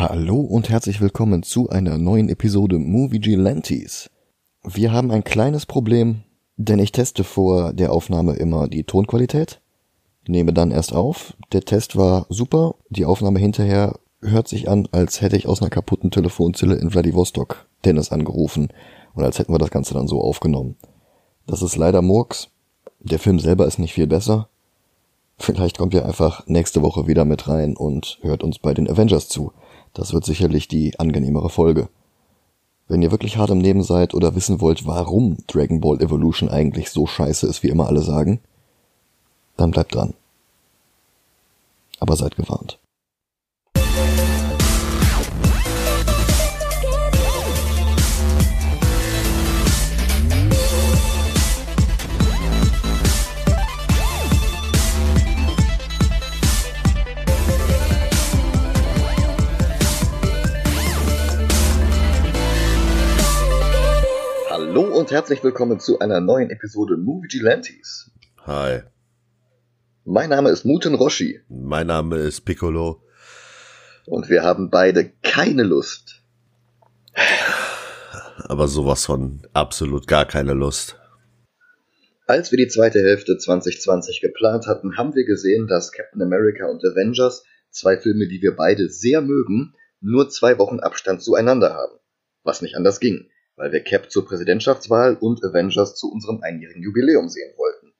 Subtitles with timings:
[0.00, 4.08] Hallo und herzlich willkommen zu einer neuen Episode Movie Gelantes.
[4.62, 6.22] Wir haben ein kleines Problem,
[6.56, 9.60] denn ich teste vor der Aufnahme immer die Tonqualität,
[10.28, 11.36] nehme dann erst auf.
[11.50, 15.70] Der Test war super, die Aufnahme hinterher hört sich an, als hätte ich aus einer
[15.70, 18.68] kaputten Telefonzelle in Vladivostok Dennis angerufen
[19.14, 20.76] und als hätten wir das Ganze dann so aufgenommen.
[21.48, 22.50] Das ist leider Murks.
[23.00, 24.48] Der Film selber ist nicht viel besser.
[25.38, 29.28] Vielleicht kommt ihr einfach nächste Woche wieder mit rein und hört uns bei den Avengers
[29.28, 29.52] zu.
[29.94, 31.88] Das wird sicherlich die angenehmere Folge.
[32.88, 36.90] Wenn ihr wirklich hart im Leben seid oder wissen wollt, warum Dragon Ball Evolution eigentlich
[36.90, 38.40] so scheiße ist, wie immer alle sagen,
[39.56, 40.14] dann bleibt dran.
[42.00, 42.78] Aber seid gewarnt.
[64.98, 68.10] Und herzlich willkommen zu einer neuen Episode Movie Gelantes.
[68.44, 68.80] Hi,
[70.04, 73.00] Mein Name ist Muten Roshi mein Name ist Piccolo.
[74.06, 76.24] und wir haben beide keine Lust.
[78.48, 80.98] Aber sowas von absolut gar keine Lust.
[82.26, 86.84] Als wir die zweite Hälfte 2020 geplant hatten, haben wir gesehen, dass Captain America und
[86.84, 92.00] Avengers, zwei Filme, die wir beide sehr mögen, nur zwei Wochen Abstand zueinander haben.
[92.42, 97.28] Was nicht anders ging, weil wir Cap zur Präsidentschaftswahl und Avengers zu unserem einjährigen Jubiläum
[97.28, 97.92] sehen wollten.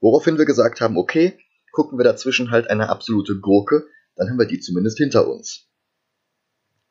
[0.00, 1.38] Woraufhin wir gesagt haben, okay,
[1.70, 5.68] gucken wir dazwischen halt eine absolute Gurke, dann haben wir die zumindest hinter uns.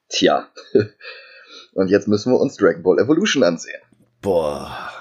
[0.07, 0.49] Tja.
[1.73, 3.81] Und jetzt müssen wir uns Dragon Ball Evolution ansehen.
[4.21, 5.00] Boah.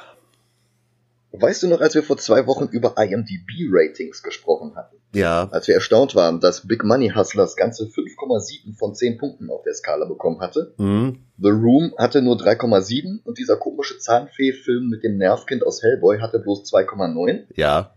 [1.33, 4.97] Weißt du noch, als wir vor zwei Wochen über IMDb-Ratings gesprochen hatten?
[5.15, 9.63] Ja, Als wir erstaunt waren, dass Big Money Hustlers ganze 5,7 von 10 Punkten auf
[9.63, 10.75] der Skala bekommen hatte.
[10.77, 16.19] hm, The Room hatte nur 3,7 und dieser komische Zahnfee-Film mit dem Nervkind aus Hellboy
[16.21, 17.45] hatte bloß 2,9.
[17.57, 17.95] ja.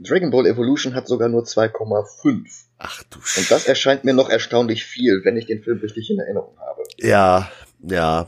[0.00, 2.64] Dragon Ball Evolution hat sogar nur 2,5.
[2.78, 6.18] Ach du Und das erscheint mir noch erstaunlich viel, wenn ich den Film richtig in
[6.18, 6.82] Erinnerung habe.
[6.98, 7.48] Ja,
[7.80, 8.26] ja.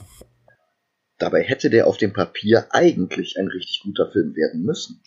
[1.18, 5.02] Dabei hätte der auf dem Papier eigentlich ein richtig guter Film werden müssen.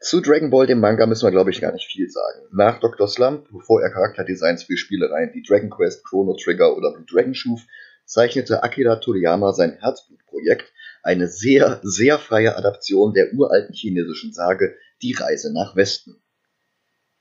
[0.00, 2.46] Zu Dragon Ball, dem Manga, müssen wir, glaube ich, gar nicht viel sagen.
[2.52, 3.08] Nach Dr.
[3.08, 7.62] Slump, bevor er Charakterdesigns für Spielereien wie Dragon Quest, Chrono Trigger oder Blue Dragon schuf,
[8.04, 10.72] zeichnete Akira Toriyama sein Herzblutprojekt,
[11.02, 16.22] eine sehr, sehr freie Adaption der uralten chinesischen Sage Die Reise nach Westen.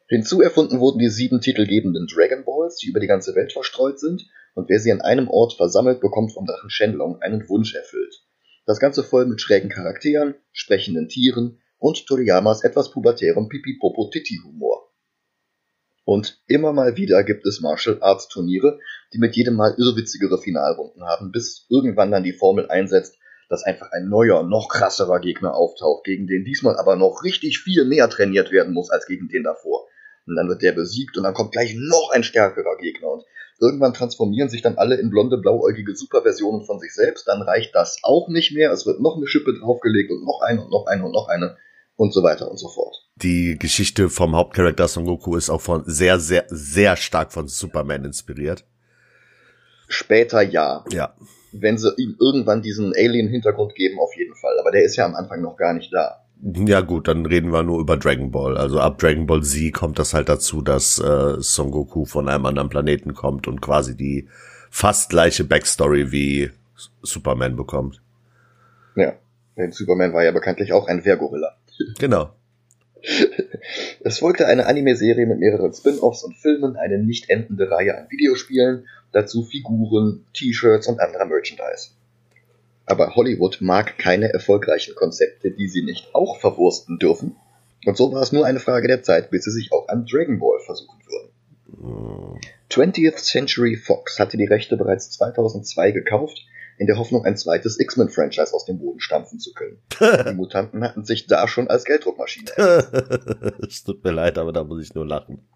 [0.08, 4.30] Hinzu erfunden wurden die sieben titelgebenden Dragon Balls, die über die ganze Welt verstreut sind,
[4.58, 8.24] und wer sie an einem Ort versammelt, bekommt vom Drachen Shenlong einen Wunsch erfüllt.
[8.66, 14.92] Das Ganze voll mit schrägen Charakteren, sprechenden Tieren und Toriyamas etwas pubertärem Pipi-Popo-Titi-Humor.
[16.06, 18.80] Und immer mal wieder gibt es Martial Arts Turniere,
[19.14, 23.20] die mit jedem Mal irrwitzigere Finalrunden haben, bis irgendwann dann die Formel einsetzt,
[23.50, 27.86] dass einfach ein neuer, noch krasserer Gegner auftaucht, gegen den diesmal aber noch richtig viel
[27.86, 29.86] mehr trainiert werden muss als gegen den davor.
[30.26, 33.24] Und dann wird der besiegt und dann kommt gleich noch ein stärkerer Gegner und
[33.60, 37.98] irgendwann transformieren sich dann alle in blonde, blauäugige Superversionen von sich selbst, dann reicht das
[38.04, 41.06] auch nicht mehr, es wird noch eine Schippe draufgelegt und noch eine und noch eine
[41.06, 41.58] und noch eine
[41.96, 42.96] und so weiter und so fort.
[43.16, 48.06] Die Geschichte vom Hauptcharakter Son Goku ist auch von sehr, sehr, sehr stark von Superman
[48.06, 48.66] inspiriert.
[49.88, 51.16] Später ja, Ja.
[51.52, 55.16] wenn sie ihm irgendwann diesen Alien-Hintergrund geben, auf jeden Fall, aber der ist ja am
[55.16, 56.27] Anfang noch gar nicht da.
[56.42, 58.58] Ja gut, dann reden wir nur über Dragon Ball.
[58.58, 62.46] Also ab Dragon Ball Z kommt das halt dazu, dass äh, Son Goku von einem
[62.46, 64.28] anderen Planeten kommt und quasi die
[64.70, 66.52] fast gleiche Backstory wie
[67.02, 68.02] Superman bekommt.
[68.96, 69.14] Ja,
[69.58, 71.56] denn Superman war ja bekanntlich auch ein Wehrgorilla.
[72.00, 72.32] Genau.
[74.02, 78.88] Es folgte eine Anime-Serie mit mehreren Spin-offs und Filmen, eine nicht endende Reihe an Videospielen,
[79.12, 81.92] dazu Figuren, T-Shirts und anderer Merchandise.
[82.88, 87.36] Aber Hollywood mag keine erfolgreichen Konzepte, die sie nicht auch verwursten dürfen.
[87.86, 90.40] Und so war es nur eine Frage der Zeit, bis sie sich auch an Dragon
[90.40, 92.40] Ball versuchen würden.
[92.72, 96.46] 20th Century Fox hatte die Rechte bereits 2002 gekauft,
[96.78, 99.80] in der Hoffnung, ein zweites X-Men-Franchise aus dem Boden stampfen zu können.
[100.00, 102.52] Die Mutanten hatten sich da schon als Gelddruckmaschine
[103.68, 105.48] es tut mir leid, aber da muss ich nur lachen.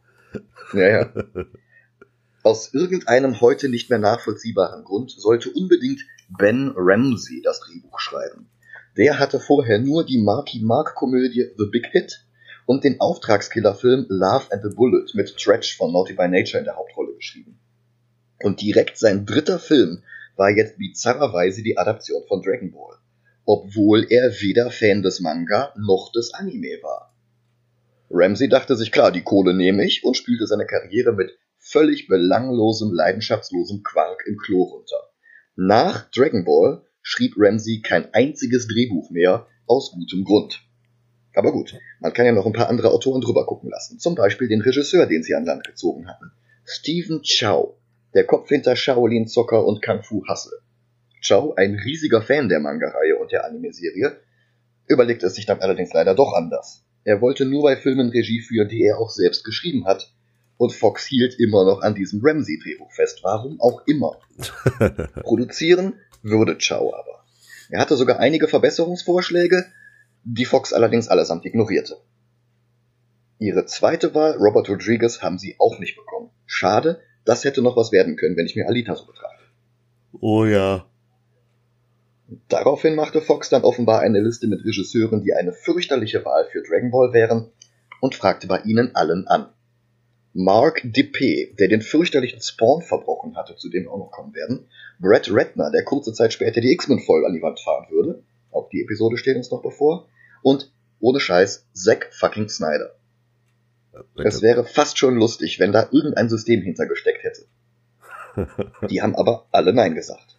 [0.74, 1.14] Ja, ja.
[2.44, 6.02] Aus irgendeinem heute nicht mehr nachvollziehbaren Grund sollte unbedingt
[6.38, 8.50] Ben Ramsey das Drehbuch schreiben.
[8.98, 12.26] Der hatte vorher nur die Marky Mark Komödie The Big Hit
[12.66, 16.78] und den Auftragskillerfilm Love and the Bullet mit Stretch von Naughty by Nature in der
[16.78, 17.60] Hauptrolle geschrieben.
[18.42, 20.04] Und direkt sein dritter Film
[20.36, 22.98] war jetzt bizarrerweise die Adaption von Dragon Ball,
[23.46, 27.14] obwohl er weder Fan des Manga noch des Anime war.
[28.10, 32.92] Ramsey dachte sich, klar, die Kohle nehme ich und spielte seine Karriere mit völlig belanglosem,
[32.94, 35.11] leidenschaftslosem Quark im Klo runter.
[35.64, 40.64] Nach Dragon Ball schrieb Ramsey kein einziges Drehbuch mehr aus gutem Grund.
[41.36, 44.00] Aber gut, man kann ja noch ein paar andere Autoren drüber gucken lassen.
[44.00, 46.32] Zum Beispiel den Regisseur, den sie an Land gezogen hatten.
[46.66, 47.76] Stephen Chow,
[48.16, 50.58] der Kopf hinter Shaolin Zocker und Kung Fu Hustle.
[51.24, 54.20] Chow, ein riesiger Fan der Manga-Reihe und der Anime-Serie,
[54.88, 56.84] überlegte es sich dann allerdings leider doch anders.
[57.04, 60.12] Er wollte nur bei Filmen Regie führen, die er auch selbst geschrieben hat.
[60.62, 64.20] Und Fox hielt immer noch an diesem Ramsey-Drehbuch fest, warum auch immer.
[65.24, 67.26] Produzieren würde Chow aber.
[67.72, 69.66] Er hatte sogar einige Verbesserungsvorschläge,
[70.24, 71.98] die Fox allerdings allesamt ignorierte.
[73.40, 76.30] Ihre zweite Wahl, Robert Rodriguez, haben sie auch nicht bekommen.
[76.46, 79.44] Schade, das hätte noch was werden können, wenn ich mir Alita so betrachte.
[80.20, 80.86] Oh ja.
[82.50, 86.92] Daraufhin machte Fox dann offenbar eine Liste mit Regisseuren, die eine fürchterliche Wahl für Dragon
[86.92, 87.50] Ball wären,
[88.00, 89.50] und fragte bei ihnen allen an.
[90.34, 94.68] Mark Dippé, der den fürchterlichen Spawn verbrochen hatte, zu dem wir auch noch kommen werden,
[95.00, 98.70] Brett Ratner, der kurze Zeit später die X-Men voll an die Wand fahren würde, auch
[98.70, 100.08] die Episode steht uns noch bevor,
[100.42, 102.96] und ohne Scheiß Zack fucking Snyder.
[104.16, 107.46] Es wäre fast schon lustig, wenn da irgendein System hintergesteckt hätte.
[108.90, 110.38] Die haben aber alle Nein gesagt.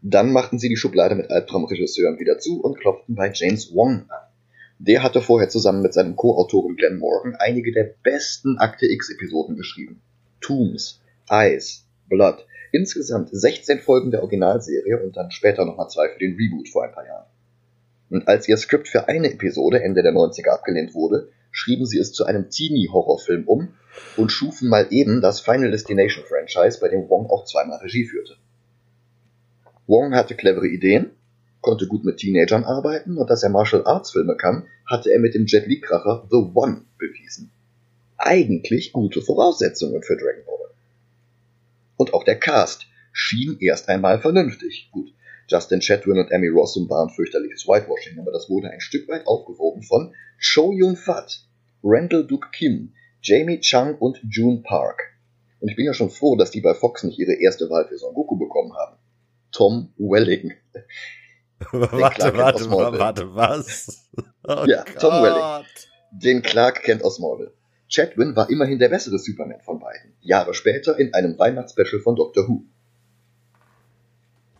[0.00, 4.33] Dann machten sie die Schublade mit Albtraumregisseuren wieder zu und klopften bei James Wong an.
[4.78, 10.00] Der hatte vorher zusammen mit seinem Co-Autoren Glenn Morgan einige der besten Akte X-Episoden geschrieben.
[10.40, 16.36] Tombs, Eyes, Blood, insgesamt 16 Folgen der Originalserie und dann später nochmal zwei für den
[16.36, 17.26] Reboot vor ein paar Jahren.
[18.10, 22.12] Und als ihr Skript für eine Episode Ende der 90er abgelehnt wurde, schrieben sie es
[22.12, 23.68] zu einem Teenie-Horrorfilm um
[24.16, 28.36] und schufen mal eben das Final Destination Franchise, bei dem Wong auch zweimal Regie führte.
[29.86, 31.10] Wong hatte clevere Ideen,
[31.64, 35.34] konnte gut mit Teenagern arbeiten und dass er Martial Arts Filme kann, hatte er mit
[35.34, 37.50] dem Jet Li Kracher The One bewiesen.
[38.18, 40.70] Eigentlich gute Voraussetzungen für Dragon Ball.
[41.96, 44.90] Und auch der Cast schien erst einmal vernünftig.
[44.92, 45.14] Gut,
[45.48, 49.82] Justin Chatwin und Emmy Rossum waren fürchterliches Whitewashing, aber das wurde ein Stück weit aufgewogen
[49.82, 51.46] von Cho Yun Fat,
[51.82, 55.00] Randall Duke Kim, Jamie Chung und June Park.
[55.60, 57.96] Und ich bin ja schon froh, dass die bei Fox nicht ihre erste Wahl für
[57.96, 58.98] Son Goku bekommen haben.
[59.50, 60.52] Tom Welling.
[61.72, 64.00] warte, warte, warte, was?
[64.46, 65.00] Oh ja, Gott.
[65.00, 65.66] Tom Welling.
[66.10, 67.54] Den Clark kennt aus Marvel.
[67.88, 70.12] Chadwin war immerhin der bessere Superman von beiden.
[70.20, 72.64] Jahre später in einem Weihnachtsspecial von Doctor Who.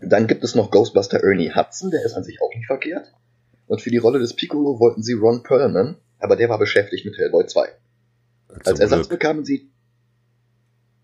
[0.01, 3.13] Dann gibt es noch Ghostbuster Ernie Hudson, der ist an sich auch nicht verkehrt.
[3.67, 7.17] Und für die Rolle des Piccolo wollten sie Ron Perlman, aber der war beschäftigt mit
[7.19, 7.67] Hellboy 2.
[7.67, 9.21] Zum Als Ersatz Glück.
[9.21, 9.71] bekamen sie.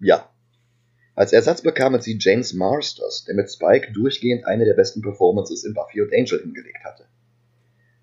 [0.01, 0.31] Ja,
[1.15, 5.75] als Ersatz bekamen sie James Marsters, der mit Spike durchgehend eine der besten Performances in
[5.75, 7.05] Buffy und Angel hingelegt hatte.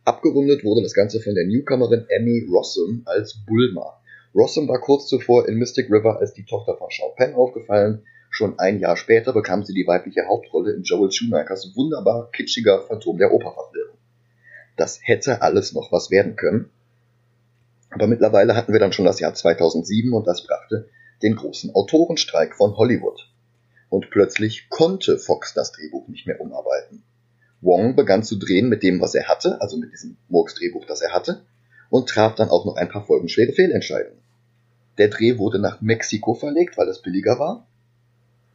[0.03, 4.01] Abgerundet wurde das Ganze von der Newcomerin Emmy Rossum als Bulma.
[4.35, 8.03] Rossum war kurz zuvor in Mystic River als die Tochter von Sean Penn aufgefallen.
[8.29, 13.17] Schon ein Jahr später bekam sie die weibliche Hauptrolle in Joel Schumachers wunderbar kitschiger Phantom
[13.17, 13.97] der Oper-Verfilmung.
[14.75, 16.69] Das hätte alles noch was werden können.
[17.89, 20.87] Aber mittlerweile hatten wir dann schon das Jahr 2007 und das brachte
[21.21, 23.29] den großen Autorenstreik von Hollywood.
[23.89, 27.03] Und plötzlich konnte Fox das Drehbuch nicht mehr umarbeiten.
[27.61, 31.13] Wong begann zu drehen mit dem, was er hatte, also mit diesem Murks-Drehbuch, das er
[31.13, 31.45] hatte,
[31.89, 34.21] und traf dann auch noch ein paar folgenschwere Fehlentscheidungen.
[34.97, 37.67] Der Dreh wurde nach Mexiko verlegt, weil es billiger war.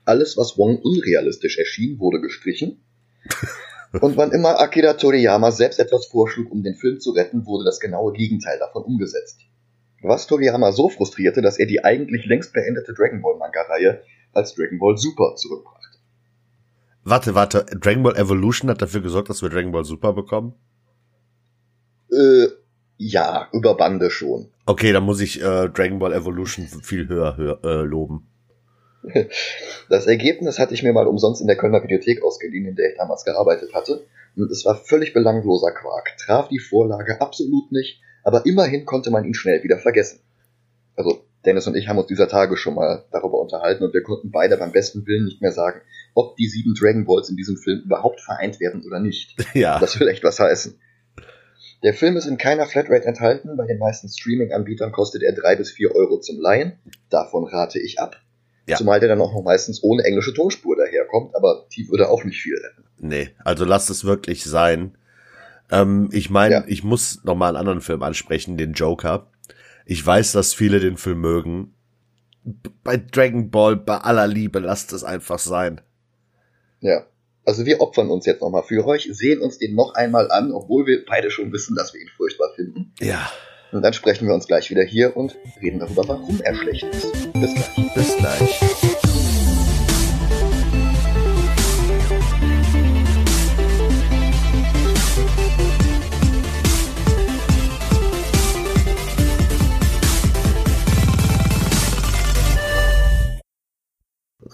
[0.04, 2.82] Alles, was Wong unrealistisch erschien, wurde gestrichen.
[4.00, 7.78] Und wann immer Akira Toriyama selbst etwas vorschlug, um den Film zu retten, wurde das
[7.78, 9.40] genaue Gegenteil davon umgesetzt
[10.02, 14.78] was Toriyama so frustrierte, dass er die eigentlich längst beendete Dragon Ball Manga-Reihe als Dragon
[14.78, 15.98] Ball Super zurückbrachte.
[17.04, 20.54] Warte, warte, Dragon Ball Evolution hat dafür gesorgt, dass wir Dragon Ball Super bekommen?
[22.10, 22.48] Äh,
[22.98, 24.48] ja, über Bande schon.
[24.66, 28.28] Okay, dann muss ich äh, Dragon Ball Evolution viel höher, höher äh, loben.
[29.88, 32.96] Das Ergebnis hatte ich mir mal umsonst in der Kölner Bibliothek ausgeliehen, in der ich
[32.96, 34.04] damals gearbeitet hatte.
[34.36, 39.24] Und es war völlig belangloser Quark, traf die Vorlage absolut nicht aber immerhin konnte man
[39.24, 40.20] ihn schnell wieder vergessen.
[40.96, 44.30] Also Dennis und ich haben uns dieser Tage schon mal darüber unterhalten und wir konnten
[44.30, 45.80] beide beim besten Willen nicht mehr sagen,
[46.14, 49.36] ob die sieben Dragon Balls in diesem Film überhaupt vereint werden oder nicht.
[49.54, 49.78] Ja.
[49.78, 50.78] Das will echt was heißen.
[51.82, 53.56] Der Film ist in keiner Flatrate enthalten.
[53.56, 56.78] Bei den meisten Streaming-Anbietern kostet er drei bis vier Euro zum Leihen.
[57.10, 58.16] Davon rate ich ab.
[58.66, 58.76] Ja.
[58.76, 62.40] Zumal der dann auch noch meistens ohne englische Tonspur daherkommt, aber die würde auch nicht
[62.40, 62.84] viel retten.
[62.98, 64.96] Nee, also lasst es wirklich sein.
[65.72, 66.64] Ähm, ich meine, ja.
[66.66, 69.30] ich muss noch mal einen anderen Film ansprechen, den Joker.
[69.86, 71.74] Ich weiß, dass viele den Film mögen.
[72.84, 75.80] Bei Dragon Ball, bei aller Liebe, lasst es einfach sein.
[76.80, 77.06] Ja.
[77.44, 80.86] Also wir opfern uns jetzt nochmal für euch, sehen uns den noch einmal an, obwohl
[80.86, 82.92] wir beide schon wissen, dass wir ihn furchtbar finden.
[83.00, 83.30] Ja.
[83.72, 87.32] Und dann sprechen wir uns gleich wieder hier und reden darüber, warum er schlecht ist.
[87.32, 87.94] Bis gleich.
[87.94, 89.21] Bis gleich.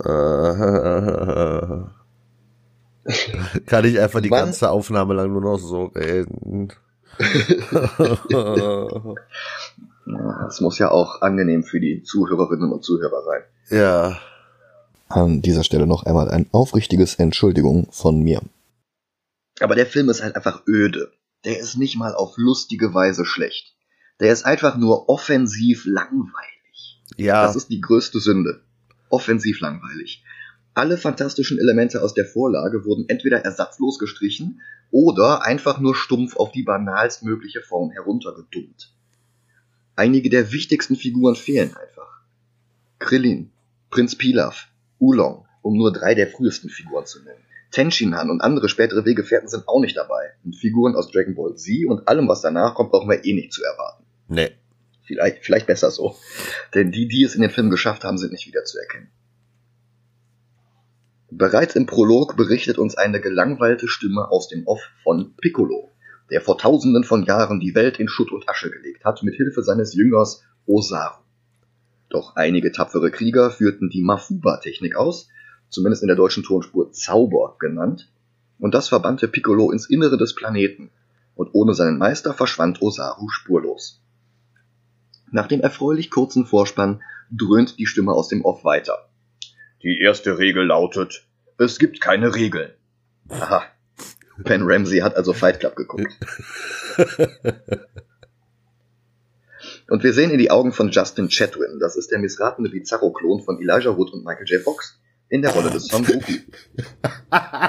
[3.66, 4.44] Kann ich einfach die Mann.
[4.46, 6.72] ganze Aufnahme lang nur noch so reden.
[10.48, 13.42] Es muss ja auch angenehm für die Zuhörerinnen und Zuhörer sein.
[13.78, 14.18] ja.
[15.10, 18.42] An dieser Stelle noch einmal ein aufrichtiges Entschuldigung von mir.
[19.60, 21.10] Aber der Film ist halt einfach öde.
[21.46, 23.74] Der ist nicht mal auf lustige Weise schlecht.
[24.20, 27.02] Der ist einfach nur offensiv langweilig.
[27.16, 27.42] Ja.
[27.42, 28.60] Das ist die größte Sünde.
[29.10, 30.24] Offensiv langweilig.
[30.74, 34.60] Alle fantastischen Elemente aus der Vorlage wurden entweder ersatzlos gestrichen
[34.90, 38.92] oder einfach nur stumpf auf die banalstmögliche Form heruntergedummt.
[39.96, 42.22] Einige der wichtigsten Figuren fehlen einfach.
[42.98, 43.50] Krillin,
[43.90, 44.68] Prinz Pilaf,
[45.00, 47.42] Oolong, um nur drei der frühesten Figuren zu nennen.
[47.70, 50.32] Tenshinhan und andere spätere Weggefährten sind auch nicht dabei.
[50.44, 53.52] Und Figuren aus Dragon Ball Z und allem, was danach kommt, brauchen wir eh nicht
[53.52, 54.04] zu erwarten.
[54.28, 54.52] Nee.
[55.08, 56.16] Vielleicht, vielleicht besser so.
[56.74, 59.08] Denn die, die es in den Film geschafft haben, sind nicht wiederzuerkennen.
[61.30, 65.90] Bereits im Prolog berichtet uns eine gelangweilte Stimme aus dem Off von Piccolo,
[66.30, 69.62] der vor tausenden von Jahren die Welt in Schutt und Asche gelegt hat, mit Hilfe
[69.62, 71.22] seines Jüngers Osaru.
[72.10, 75.30] Doch einige tapfere Krieger führten die Mafuba-Technik aus,
[75.70, 78.12] zumindest in der deutschen Tonspur Zauber genannt,
[78.58, 80.90] und das verbannte Piccolo ins Innere des Planeten,
[81.34, 84.02] und ohne seinen Meister verschwand Osaru spurlos.
[85.30, 89.08] Nach dem erfreulich kurzen Vorspann dröhnt die Stimme aus dem Off weiter.
[89.82, 91.26] Die erste Regel lautet,
[91.58, 92.73] es gibt keine Regeln.
[93.28, 93.64] Aha.
[94.38, 96.12] Ben Ramsey hat also Fight Club geguckt.
[99.88, 103.61] Und wir sehen in die Augen von Justin Chatwin, das ist der missratene Bizarro-Klon von
[103.61, 104.62] Elijah Wood und Michael J.
[104.62, 106.32] Fox, in der Rolle des Son Goku.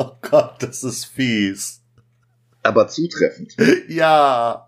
[0.00, 1.80] Oh Gott, das ist fies.
[2.62, 3.56] Aber zutreffend.
[3.88, 4.64] Ja.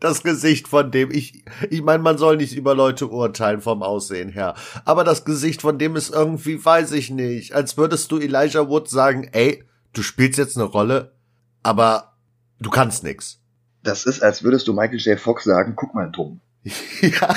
[0.00, 4.28] Das Gesicht von dem, ich, ich meine, man soll nicht über Leute urteilen vom Aussehen
[4.30, 4.56] her.
[4.84, 8.90] Aber das Gesicht von dem ist irgendwie, weiß ich nicht, als würdest du Elijah Wood
[8.90, 11.12] sagen, ey, du spielst jetzt eine Rolle,
[11.62, 12.16] aber
[12.58, 13.38] du kannst nix.
[13.84, 15.20] Das ist, als würdest du Michael J.
[15.20, 16.40] Fox sagen, guck mal dumm.
[17.00, 17.36] ja,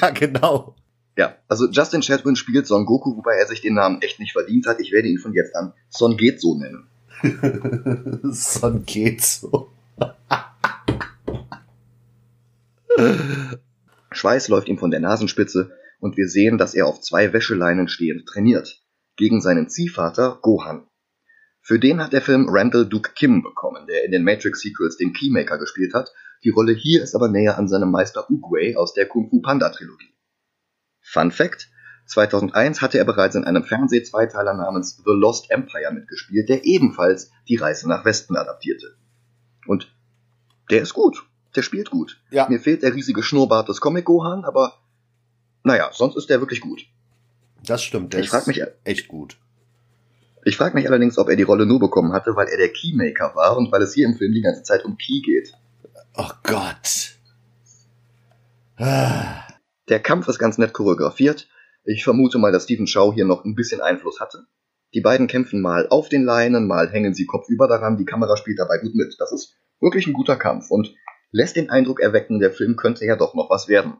[0.00, 0.76] ja, genau.
[1.16, 4.68] Ja, also Justin Chatwin spielt Son Goku, wobei er sich den Namen echt nicht verdient
[4.68, 4.78] hat.
[4.78, 6.86] Ich werde ihn von jetzt an Son Getso nennen.
[8.30, 9.70] Son geht so.
[14.10, 18.26] Schweiß läuft ihm von der Nasenspitze und wir sehen, dass er auf zwei Wäscheleinen stehend
[18.26, 18.82] trainiert.
[19.16, 20.86] Gegen seinen Ziehvater Gohan.
[21.60, 25.58] Für den hat der Film Randall Duke Kim bekommen, der in den Matrix-Sequels den Keymaker
[25.58, 26.10] gespielt hat.
[26.44, 29.68] Die Rolle hier ist aber näher an seinem Meister Oogway aus der Kung Fu Panda
[29.68, 30.14] Trilogie.
[31.00, 31.68] Fun Fact:
[32.08, 37.56] 2001 hatte er bereits in einem Fernseh-Zweiteiler namens The Lost Empire mitgespielt, der ebenfalls die
[37.56, 38.96] Reise nach Westen adaptierte.
[39.66, 39.94] Und
[40.70, 41.24] der ist gut.
[41.54, 42.20] Der spielt gut.
[42.30, 42.48] Ja.
[42.48, 44.78] Mir fehlt der riesige Schnurrbart des Comic Gohan, aber
[45.64, 46.82] naja, sonst ist der wirklich gut.
[47.64, 49.36] Das stimmt, der Ich frag ist mich- echt gut.
[50.44, 53.34] Ich frage mich allerdings, ob er die Rolle nur bekommen hatte, weil er der Keymaker
[53.34, 55.52] war und weil es hier im Film die ganze Zeit um Key geht.
[56.16, 57.16] Oh Gott.
[58.78, 59.42] Ah.
[59.88, 61.48] Der Kampf ist ganz nett choreografiert.
[61.90, 64.44] Ich vermute mal, dass Stephen Chow hier noch ein bisschen Einfluss hatte.
[64.92, 67.96] Die beiden kämpfen mal auf den Leinen, mal hängen sie kopfüber daran.
[67.96, 69.16] Die Kamera spielt dabei gut mit.
[69.18, 70.94] Das ist wirklich ein guter Kampf und
[71.30, 73.94] lässt den Eindruck erwecken, der Film könnte ja doch noch was werden.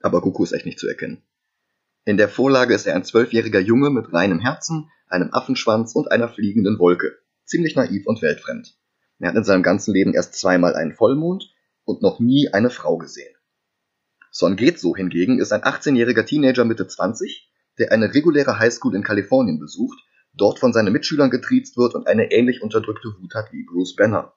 [0.00, 1.22] Aber Goku ist echt nicht zu erkennen.
[2.06, 6.30] In der Vorlage ist er ein zwölfjähriger Junge mit reinem Herzen, einem Affenschwanz und einer
[6.30, 7.18] fliegenden Wolke.
[7.44, 8.74] Ziemlich naiv und weltfremd.
[9.18, 11.52] Er hat in seinem ganzen Leben erst zweimal einen Vollmond
[11.84, 13.34] und noch nie eine Frau gesehen.
[14.30, 19.58] Son Getso hingegen ist ein 18-jähriger Teenager Mitte 20, der eine reguläre Highschool in Kalifornien
[19.58, 19.98] besucht,
[20.34, 24.34] dort von seinen Mitschülern getriezt wird und eine ähnlich unterdrückte Wut hat wie Bruce Banner.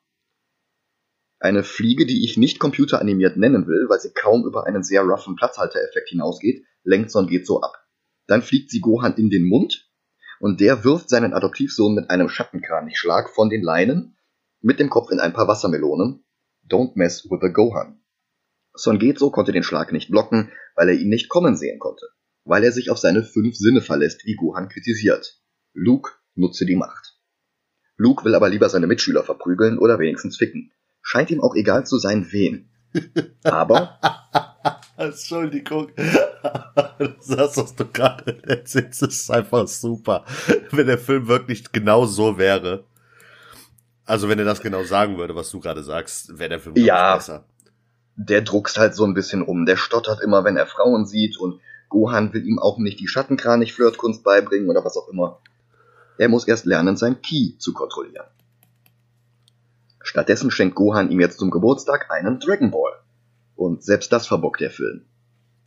[1.40, 5.36] Eine Fliege, die ich nicht computeranimiert nennen will, weil sie kaum über einen sehr roughen
[5.36, 7.74] Platzhaltereffekt hinausgeht, lenkt Son Getso ab.
[8.28, 9.90] Dann fliegt sie Gohan in den Mund
[10.40, 14.18] und der wirft seinen Adoptivsohn mit einem Schattenkranichschlag von den Leinen
[14.62, 16.24] mit dem Kopf in ein paar Wassermelonen.
[16.70, 18.00] Don't mess with the Gohan.
[18.74, 22.08] Son Getso konnte den Schlag nicht blocken, weil er ihn nicht kommen sehen konnte,
[22.46, 25.40] weil er sich auf seine fünf Sinne verlässt, wie Gohan kritisiert.
[25.74, 27.18] Luke nutze die Macht.
[27.98, 30.72] Luke will aber lieber seine Mitschüler verprügeln oder wenigstens ficken.
[31.01, 32.70] Scheint ihm auch egal zu sein, wen.
[33.44, 34.00] Aber
[34.98, 35.92] Entschuldigung.
[37.28, 40.24] Das, was du gerade erzählst, ist einfach super.
[40.72, 42.86] Wenn der Film wirklich genau so wäre.
[44.06, 47.16] Also wenn er das genau sagen würde, was du gerade sagst, wäre der Film ja,
[47.16, 47.46] besser.
[48.15, 49.65] Der druckst halt so ein bisschen rum.
[49.65, 54.24] Der stottert immer, wenn er Frauen sieht und Gohan will ihm auch nicht die Schattenkranich-Flirtkunst
[54.24, 55.39] beibringen oder was auch immer.
[56.18, 58.27] Er muss erst lernen, sein Ki zu kontrollieren.
[60.01, 62.94] Stattdessen schenkt Gohan ihm jetzt zum Geburtstag einen Dragon Ball.
[63.56, 65.06] Und selbst das verbockt der Film.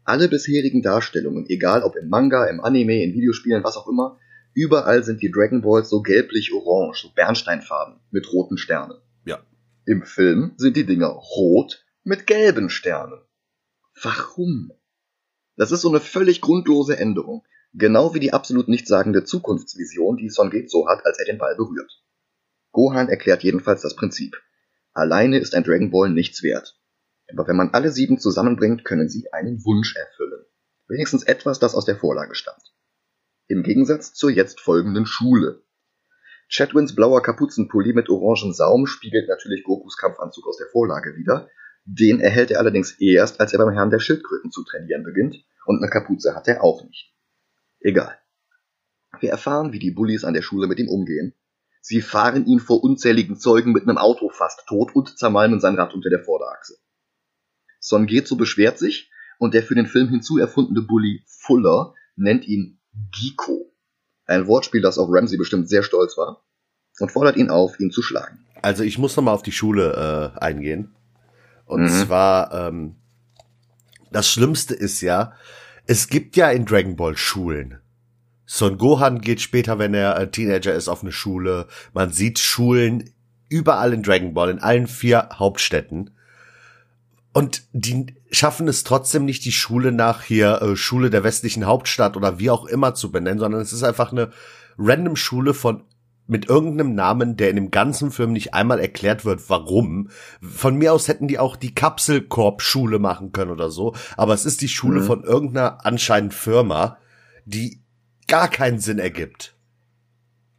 [0.05, 4.19] Alle bisherigen Darstellungen, egal ob im Manga, im Anime, in Videospielen, was auch immer,
[4.53, 8.99] überall sind die Dragon Balls so gelblich-orange, so Bernsteinfarben mit roten Sternen.
[9.25, 9.41] Ja.
[9.87, 13.21] Im Film sind die Dinger rot mit gelben Sternen.
[14.01, 14.71] Warum?
[15.57, 17.45] Das ist so eine völlig grundlose Änderung.
[17.73, 22.03] Genau wie die absolut nichtssagende Zukunftsvision, die Son Getsu hat, als er den Ball berührt.
[22.73, 24.37] Gohan erklärt jedenfalls das Prinzip.
[24.93, 26.79] Alleine ist ein Dragon Ball nichts wert.
[27.33, 30.45] Aber wenn man alle sieben zusammenbringt, können sie einen Wunsch erfüllen.
[30.89, 32.75] Wenigstens etwas, das aus der Vorlage stammt.
[33.47, 35.63] Im Gegensatz zur jetzt folgenden Schule.
[36.51, 41.49] Chatwins blauer Kapuzenpulli mit orangen Saum spiegelt natürlich Gokus Kampfanzug aus der Vorlage wieder,
[41.85, 45.79] den erhält er allerdings erst, als er beim Herrn der Schildkröten zu trainieren beginnt, und
[45.79, 47.15] eine Kapuze hat er auch nicht.
[47.81, 48.19] Egal.
[49.21, 51.35] Wir erfahren, wie die Bullies an der Schule mit ihm umgehen.
[51.81, 55.95] Sie fahren ihn vor unzähligen Zeugen mit einem Auto fast tot und zermalmen sein Rad
[55.95, 56.79] unter der Vorderachse.
[57.79, 62.81] Son Gezo beschwert sich und der für den Film hinzuerfundene Bully Fuller nennt ihn
[63.13, 63.71] Giko.
[64.25, 66.43] Ein Wortspiel, das auf Ramsey bestimmt sehr stolz war
[67.01, 68.47] und fordert ihn auf, ihn zu schlagen.
[68.63, 70.95] Also ich muss nochmal auf die Schule äh, eingehen.
[71.67, 71.89] Und mhm.
[71.89, 72.97] zwar, ähm,
[74.11, 75.33] das Schlimmste ist ja,
[75.87, 77.81] es gibt ja in Dragon Ball Schulen.
[78.47, 81.67] Son Gohan geht später, wenn er äh, Teenager ist, auf eine Schule.
[81.93, 83.11] Man sieht Schulen
[83.49, 86.11] überall in Dragon Ball, in allen vier Hauptstädten.
[87.33, 92.17] Und die schaffen es trotzdem nicht, die Schule nach hier äh, Schule der westlichen Hauptstadt
[92.17, 94.31] oder wie auch immer zu benennen, sondern es ist einfach eine
[94.79, 95.85] random Schule von
[96.27, 100.09] mit irgendeinem Namen, der in dem ganzen Film nicht einmal erklärt wird, warum.
[100.41, 104.63] Von mir aus hätten die auch die Kapselkorb-Schule machen können oder so, aber es ist
[104.63, 105.05] die Schule mhm.
[105.05, 106.99] von irgendeiner anscheinend Firma,
[107.45, 107.81] die
[108.27, 109.55] gar keinen Sinn ergibt.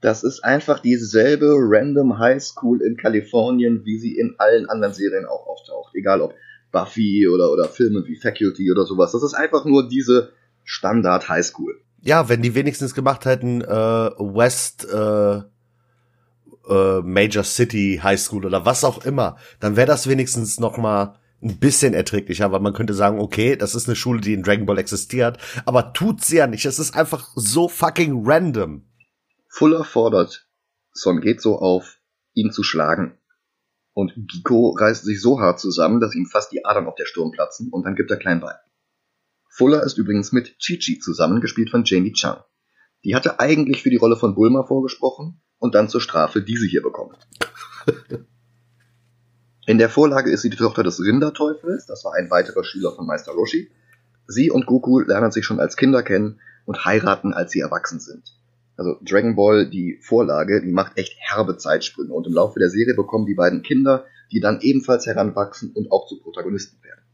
[0.01, 5.25] Das ist einfach dieselbe random High School in Kalifornien, wie sie in allen anderen Serien
[5.25, 5.95] auch auftaucht.
[5.95, 6.35] Egal ob
[6.71, 9.13] Buffy oder, oder Filme wie Faculty oder sowas.
[9.13, 11.79] Das ist einfach nur diese Standard High School.
[12.01, 15.41] Ja, wenn die wenigstens gemacht hätten, äh, West, äh,
[16.69, 21.19] äh, Major City High School oder was auch immer, dann wäre das wenigstens noch mal
[21.41, 24.65] ein bisschen erträglicher, weil man könnte sagen, okay, das ist eine Schule, die in Dragon
[24.65, 26.65] Ball existiert, aber tut sie ja nicht.
[26.65, 28.85] Es ist einfach so fucking random.
[29.47, 30.47] Fuller fordert
[30.91, 31.99] Son Getzo auf,
[32.33, 33.17] ihn zu schlagen.
[33.93, 37.31] Und Giko reißt sich so hart zusammen, dass ihm fast die Adern auf der Stirn
[37.31, 38.53] platzen und dann gibt er klein bei.
[39.49, 42.35] Fuller ist übrigens mit Chi-Chi zusammengespielt von Jamie Chung.
[43.05, 46.81] Die hatte eigentlich für die Rolle von Bulma vorgesprochen, und dann zur Strafe diese hier
[46.81, 47.17] bekommt.
[49.67, 53.07] In der Vorlage ist sie die Tochter des Rinderteufels, das war ein weiterer Schüler von
[53.07, 53.71] Meister Roshi.
[54.27, 58.37] Sie und Goku lernen sich schon als Kinder kennen und heiraten, als sie erwachsen sind.
[58.77, 62.93] Also Dragon Ball, die Vorlage, die macht echt herbe Zeitsprünge und im Laufe der Serie
[62.93, 67.04] bekommen die beiden Kinder, die dann ebenfalls heranwachsen und auch zu Protagonisten werden.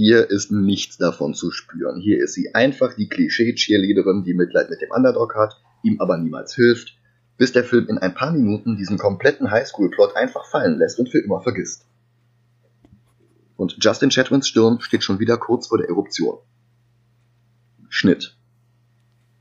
[0.00, 2.00] Hier ist nichts davon zu spüren.
[2.00, 6.54] Hier ist sie einfach die Klischee-Cheerleaderin, die Mitleid mit dem Underdog hat ihm aber niemals
[6.54, 6.96] hilft,
[7.36, 11.18] bis der Film in ein paar Minuten diesen kompletten Highschool-Plot einfach fallen lässt und für
[11.18, 11.84] immer vergisst.
[13.56, 16.38] Und Justin Chatwins Stirn steht schon wieder kurz vor der Eruption.
[17.88, 18.36] Schnitt.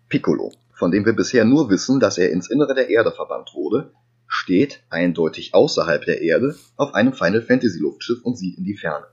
[0.10, 3.92] Piccolo, von dem wir bisher nur wissen, dass er ins Innere der Erde verbannt wurde,
[4.26, 9.06] steht, eindeutig außerhalb der Erde, auf einem Final Fantasy Luftschiff und sieht in die Ferne.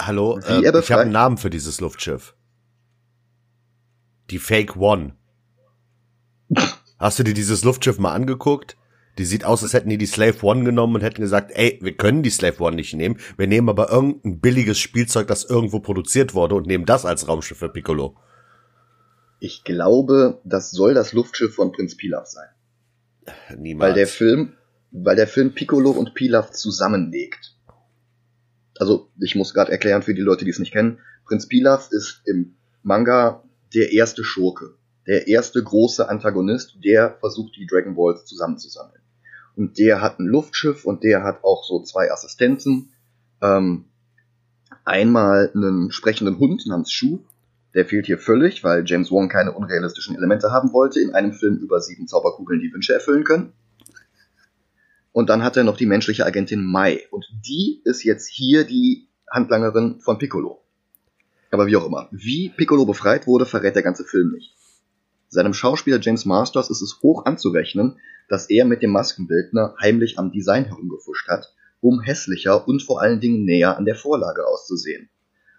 [0.00, 2.34] Hallo, äh, ich habe einen Namen für dieses Luftschiff.
[4.30, 5.16] Die Fake One.
[6.98, 8.76] Hast du dir dieses Luftschiff mal angeguckt?
[9.18, 11.94] Die sieht aus, als hätten die die Slave One genommen und hätten gesagt, ey, wir
[11.96, 13.18] können die Slave One nicht nehmen.
[13.36, 17.58] Wir nehmen aber irgendein billiges Spielzeug, das irgendwo produziert wurde und nehmen das als Raumschiff
[17.58, 18.16] für Piccolo.
[19.38, 22.48] Ich glaube, das soll das Luftschiff von Prinz Pilaf sein.
[23.58, 23.90] Niemals.
[23.90, 24.54] Weil der Film,
[24.92, 27.51] weil der Film Piccolo und Pilaf zusammenlegt.
[28.78, 30.98] Also, ich muss gerade erklären für die Leute, die es nicht kennen.
[31.24, 33.42] Prinz Pilaf ist im Manga
[33.74, 34.74] der erste Schurke
[35.06, 39.00] der erste große Antagonist, der versucht, die Dragon Balls zusammenzusammeln.
[39.56, 42.90] Und der hat ein Luftschiff und der hat auch so zwei Assistenten.
[43.40, 43.86] Ähm,
[44.84, 47.20] einmal einen sprechenden Hund namens Shu.
[47.74, 51.56] Der fehlt hier völlig, weil James Wong keine unrealistischen Elemente haben wollte in einem Film
[51.56, 53.52] über sieben Zauberkugeln, die Wünsche erfüllen können.
[55.12, 57.02] Und dann hat er noch die menschliche Agentin Mai.
[57.10, 60.62] Und die ist jetzt hier die Handlangerin von Piccolo.
[61.50, 64.54] Aber wie auch immer, wie Piccolo befreit wurde, verrät der ganze Film nicht.
[65.28, 67.98] Seinem Schauspieler James Masters ist es hoch anzurechnen,
[68.28, 73.20] dass er mit dem Maskenbildner heimlich am Design herumgefuscht hat, um hässlicher und vor allen
[73.20, 75.10] Dingen näher an der Vorlage auszusehen.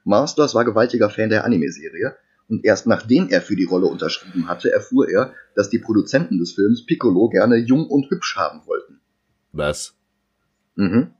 [0.03, 2.15] Masters war gewaltiger Fan der Anime-Serie
[2.47, 6.53] und erst nachdem er für die Rolle unterschrieben hatte, erfuhr er, dass die Produzenten des
[6.53, 9.01] Films Piccolo gerne jung und hübsch haben wollten.
[9.53, 9.95] Was?
[10.75, 11.13] Mhm.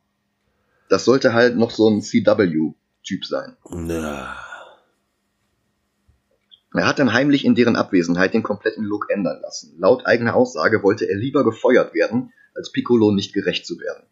[0.89, 3.55] Das sollte halt noch so ein CW-Typ sein.
[3.87, 4.35] Ja.
[6.75, 9.75] Er hat dann heimlich in deren Abwesenheit den kompletten Look ändern lassen.
[9.77, 14.05] Laut eigener Aussage wollte er lieber gefeuert werden, als Piccolo nicht gerecht zu werden.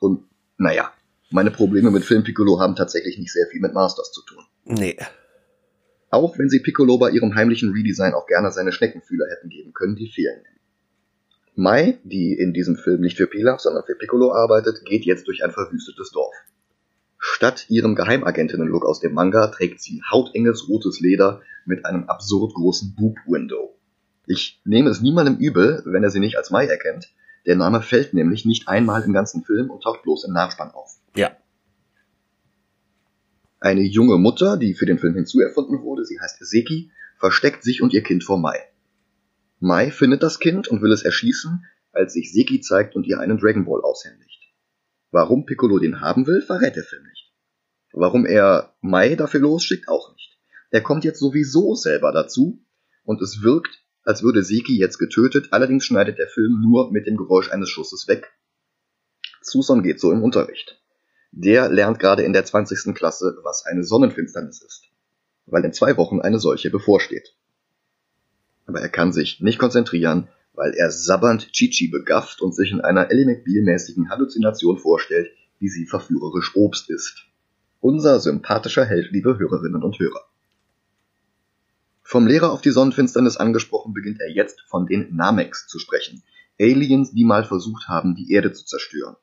[0.00, 0.24] Und
[0.56, 0.92] naja,
[1.30, 4.44] meine Probleme mit Film Piccolo haben tatsächlich nicht sehr viel mit Masters zu tun.
[4.64, 4.96] Nee.
[6.10, 9.96] Auch wenn sie Piccolo bei ihrem heimlichen Redesign auch gerne seine Schneckenfühler hätten geben können,
[9.96, 10.44] die fehlen.
[11.56, 15.44] Mai, die in diesem Film nicht für Pilaf, sondern für Piccolo arbeitet, geht jetzt durch
[15.44, 16.34] ein verwüstetes Dorf.
[17.18, 22.94] Statt ihrem Geheimagentinnen-Look aus dem Manga trägt sie hautenges rotes Leder mit einem absurd großen
[22.96, 23.74] Boob-Window.
[24.26, 27.12] Ich nehme es niemandem übel, wenn er sie nicht als Mai erkennt.
[27.46, 30.98] Der Name fällt nämlich nicht einmal im ganzen Film und taucht bloß im Nachspann auf.
[31.14, 31.36] Ja.
[33.60, 37.92] Eine junge Mutter, die für den Film hinzuerfunden wurde, sie heißt Seki, versteckt sich und
[37.92, 38.58] ihr Kind vor Mai.
[39.64, 43.38] Mai findet das Kind und will es erschießen, als sich Seki zeigt und ihr einen
[43.38, 44.52] Dragon Ball aushändigt.
[45.10, 47.32] Warum Piccolo den haben will, verrät der Film nicht.
[47.94, 50.36] Warum er Mai dafür losschickt, auch nicht.
[50.70, 52.62] Er kommt jetzt sowieso selber dazu
[53.04, 57.16] und es wirkt, als würde Seki jetzt getötet, allerdings schneidet der Film nur mit dem
[57.16, 58.34] Geräusch eines Schusses weg.
[59.40, 60.78] Susan geht so im Unterricht.
[61.32, 62.94] Der lernt gerade in der 20.
[62.94, 64.90] Klasse, was eine Sonnenfinsternis ist,
[65.46, 67.34] weil in zwei Wochen eine solche bevorsteht.
[68.66, 73.10] Aber er kann sich nicht konzentrieren, weil er sabbernd Chichi begafft und sich in einer
[73.10, 77.26] Ellie McBeal-mäßigen Halluzination vorstellt, wie sie verführerisch Obst isst.
[77.80, 80.24] Unser sympathischer Held, liebe Hörerinnen und Hörer.
[82.02, 86.22] Vom Lehrer auf die Sonnenfinsternis angesprochen, beginnt er jetzt von den Namex zu sprechen.
[86.60, 89.16] Aliens, die mal versucht haben, die Erde zu zerstören.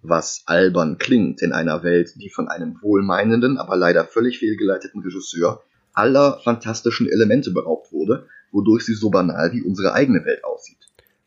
[0.00, 5.62] Was albern klingt in einer Welt, die von einem wohlmeinenden, aber leider völlig fehlgeleiteten Regisseur
[5.92, 10.78] aller fantastischen Elemente beraubt wurde wodurch sie so banal wie unsere eigene Welt aussieht.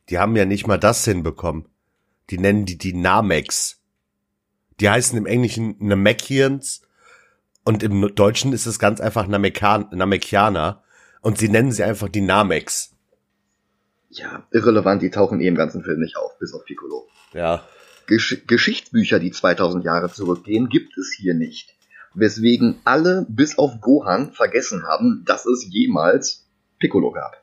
[0.10, 1.66] Die haben ja nicht mal das hinbekommen.
[2.30, 3.80] Die nennen die die Namex.
[4.80, 6.82] Die heißen im Englischen Namekians
[7.64, 10.84] und im Deutschen ist es ganz einfach Namekan Namekianer
[11.22, 12.92] und sie nennen sie einfach die Namex.
[14.10, 17.08] Ja, irrelevant, die tauchen eh im ganzen Film nicht auf, bis auf Piccolo.
[17.34, 17.64] Ja.
[18.08, 21.76] Gesch Geschichtsbücher, die 2000 Jahre zurückgehen, gibt es hier nicht.
[22.14, 26.41] Weswegen alle bis auf Gohan vergessen haben, dass es jemals
[26.82, 27.42] Piccolo gab.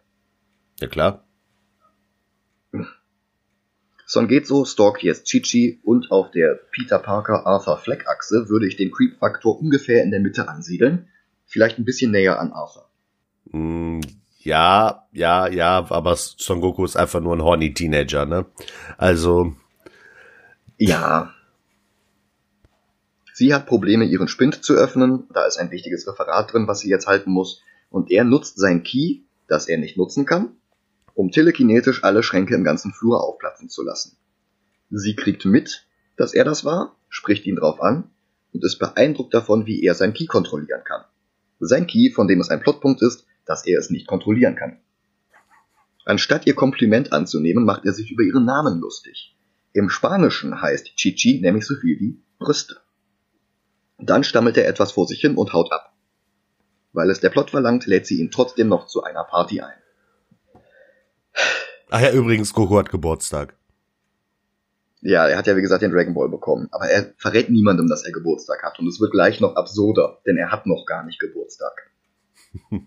[0.81, 1.24] Ja klar.
[4.11, 8.77] Son Getso stalkt jetzt Chichi und auf der Peter Parker Arthur Fleck Achse würde ich
[8.77, 11.09] den Creep-Faktor ungefähr in der Mitte ansiedeln.
[11.44, 12.88] Vielleicht ein bisschen näher an Arthur.
[13.51, 14.01] Mm,
[14.38, 18.46] ja, ja, ja, aber Son Goku ist einfach nur ein horny Teenager, ne?
[18.96, 19.55] Also.
[20.79, 21.35] Ja.
[23.35, 25.24] Sie hat Probleme, ihren Spind zu öffnen.
[25.35, 27.62] Da ist ein wichtiges Referat drin, was sie jetzt halten muss.
[27.90, 30.57] Und er nutzt sein Key, das er nicht nutzen kann,
[31.15, 34.17] um telekinetisch alle Schränke im ganzen Flur aufplatzen zu lassen.
[34.91, 38.11] Sie kriegt mit, dass er das war, spricht ihn drauf an
[38.53, 41.05] und ist beeindruckt davon, wie er sein Key kontrollieren kann.
[41.61, 44.79] Sein Key, von dem es ein Plotpunkt ist, dass er es nicht kontrollieren kann.
[46.05, 49.37] Anstatt ihr Kompliment anzunehmen, macht er sich über ihren Namen lustig.
[49.73, 52.79] Im Spanischen heißt Chichi nämlich so viel wie Brüste.
[53.99, 55.93] Dann stammelt er etwas vor sich hin und haut ab.
[56.99, 59.79] Weil es der Plot verlangt, lädt sie ihn trotzdem noch zu einer Party ein.
[61.91, 63.55] Ach ja, übrigens, Goku hat Geburtstag.
[65.01, 68.03] Ja, er hat ja wie gesagt den Dragon Ball bekommen, aber er verrät niemandem, dass
[68.03, 71.21] er Geburtstag hat und es wird gleich noch absurder, denn er hat noch gar nicht
[71.21, 71.93] Geburtstag.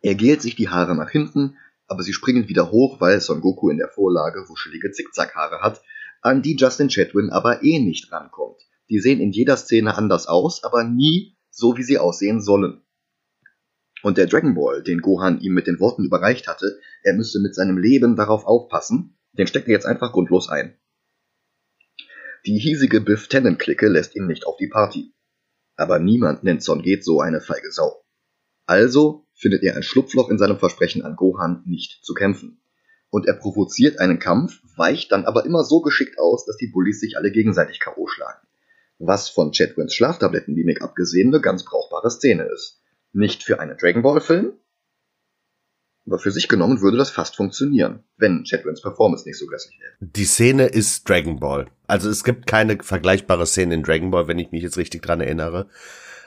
[0.00, 3.70] er gelt sich die Haare nach hinten, aber sie springen wieder hoch, weil Son Goku
[3.70, 5.80] in der Vorlage wuschelige Zickzackhaare hat,
[6.20, 8.60] an die Justin Chatwin aber eh nicht rankommt.
[8.90, 12.82] Die sehen in jeder Szene anders aus, aber nie so wie sie aussehen sollen.
[14.02, 17.54] Und der Dragon Ball, den Gohan ihm mit den Worten überreicht hatte, er müsse mit
[17.54, 20.76] seinem Leben darauf aufpassen, den steckt er jetzt einfach grundlos ein.
[22.44, 25.14] Die hiesige Biff Tannen Clique lässt ihn nicht auf die Party.
[25.76, 28.04] Aber niemand nennt Son Geht so eine feige Sau.
[28.66, 32.60] Also findet er ein Schlupfloch in seinem Versprechen an Gohan, nicht zu kämpfen.
[33.10, 36.98] Und er provoziert einen Kampf, weicht dann aber immer so geschickt aus, dass die Bullies
[36.98, 38.08] sich alle gegenseitig K.O.
[38.08, 38.46] schlagen
[39.04, 42.80] was von Chatwins Schlaftablettenmimik abgesehen eine ganz brauchbare Szene ist.
[43.12, 44.52] Nicht für einen Dragon Ball Film,
[46.06, 49.92] Aber für sich genommen würde das fast funktionieren, wenn Chatwins Performance nicht so grässlich wäre.
[50.00, 51.66] Die Szene ist Dragon Ball.
[51.86, 55.20] Also es gibt keine vergleichbare Szene in Dragon Ball, wenn ich mich jetzt richtig dran
[55.20, 55.68] erinnere.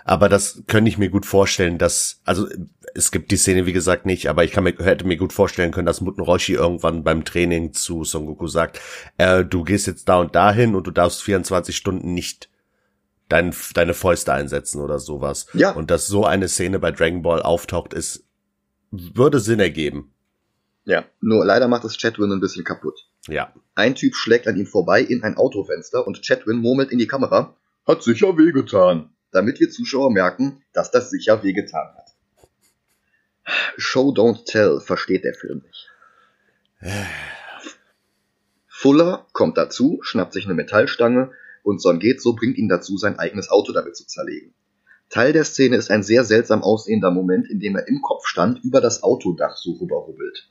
[0.03, 2.47] Aber das könnte ich mir gut vorstellen, dass, also
[2.93, 5.71] es gibt die Szene wie gesagt nicht, aber ich kann mir, hätte mir gut vorstellen
[5.71, 8.79] können, dass Muten Roshi irgendwann beim Training zu Son Goku sagt,
[9.17, 12.49] äh, du gehst jetzt da und dahin und du darfst 24 Stunden nicht
[13.35, 15.47] dein, deine Fäuste einsetzen oder sowas.
[15.53, 15.71] Ja.
[15.71, 18.23] Und dass so eine Szene bei Dragon Ball auftaucht, ist,
[18.91, 20.13] würde Sinn ergeben.
[20.85, 21.05] Ja.
[21.19, 23.09] Nur leider macht es Chatwin ein bisschen kaputt.
[23.27, 23.53] Ja.
[23.73, 27.55] Ein Typ schlägt an ihm vorbei in ein Autofenster und Chatwin murmelt in die Kamera,
[27.85, 32.15] hat sicher wehgetan, damit wir Zuschauer merken, dass das sicher wehgetan hat.
[33.77, 35.91] Show don't tell versteht der Film nicht.
[38.67, 41.31] Fuller kommt dazu, schnappt sich eine Metallstange
[41.65, 44.53] und Son Getso bringt ihn dazu, sein eigenes Auto damit zu zerlegen.
[45.09, 48.81] Teil der Szene ist ein sehr seltsam aussehender Moment, in dem er im Kopfstand über
[48.81, 50.49] das Autodach so rüberrubbelt.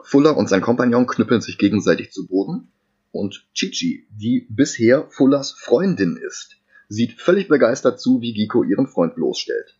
[0.00, 2.72] Fuller und sein Kompagnon knüppeln sich gegenseitig zu Boden
[3.12, 6.56] und Chichi, die bisher Fullers Freundin ist,
[6.88, 9.78] sieht völlig begeistert zu, wie Giko ihren Freund bloßstellt.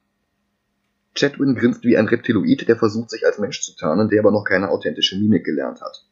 [1.14, 4.44] Chatwin grinst wie ein Reptiloid, der versucht sich als Mensch zu tarnen, der aber noch
[4.44, 6.04] keine authentische Mimik gelernt hat.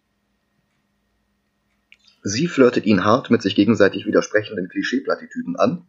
[2.28, 5.86] Sie flirtet ihn hart mit sich gegenseitig widersprechenden Klischeeplattitüden an.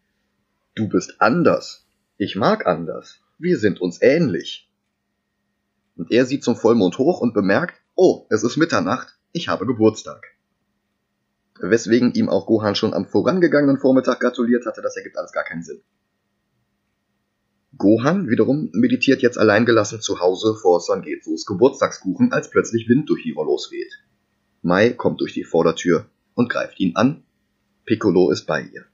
[0.75, 1.87] Du bist anders.
[2.17, 3.21] Ich mag anders.
[3.39, 4.69] Wir sind uns ähnlich.
[5.95, 10.27] Und er sieht zum Vollmond hoch und bemerkt, oh, es ist Mitternacht, ich habe Geburtstag.
[11.59, 15.63] Weswegen ihm auch Gohan schon am vorangegangenen Vormittag gratuliert hatte, das ergibt alles gar keinen
[15.63, 15.81] Sinn.
[17.79, 23.43] Gohan wiederum meditiert jetzt alleingelassen zu Hause vor Sangetsus Geburtstagskuchen, als plötzlich Wind durch Hiro
[23.43, 23.91] losweht.
[24.61, 27.23] Mai kommt durch die Vordertür und greift ihn an.
[27.85, 28.85] Piccolo ist bei ihr.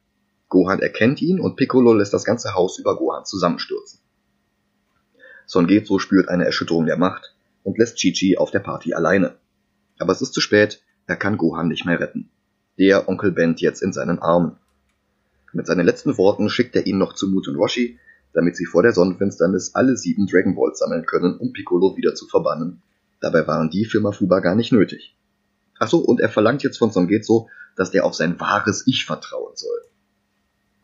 [0.47, 3.99] Gohan erkennt ihn und Piccolo lässt das ganze Haus über Gohan zusammenstürzen.
[5.45, 9.35] Son Getsu spürt eine Erschütterung der Macht und lässt Chi-Chi auf der Party alleine.
[9.99, 12.29] Aber es ist zu spät, er kann Gohan nicht mehr retten.
[12.79, 14.55] Der Onkel Bent jetzt in seinen Armen.
[15.51, 17.99] Mit seinen letzten Worten schickt er ihn noch zu Mut und Roshi,
[18.31, 22.25] damit sie vor der Sonnenfinsternis alle sieben Dragon Balls sammeln können, um Piccolo wieder zu
[22.25, 22.81] verbannen.
[23.19, 25.13] Dabei waren die für Mafuba gar nicht nötig.
[25.79, 29.55] Achso, und er verlangt jetzt von Son Getsu, dass der auf sein wahres Ich vertrauen
[29.55, 29.81] soll.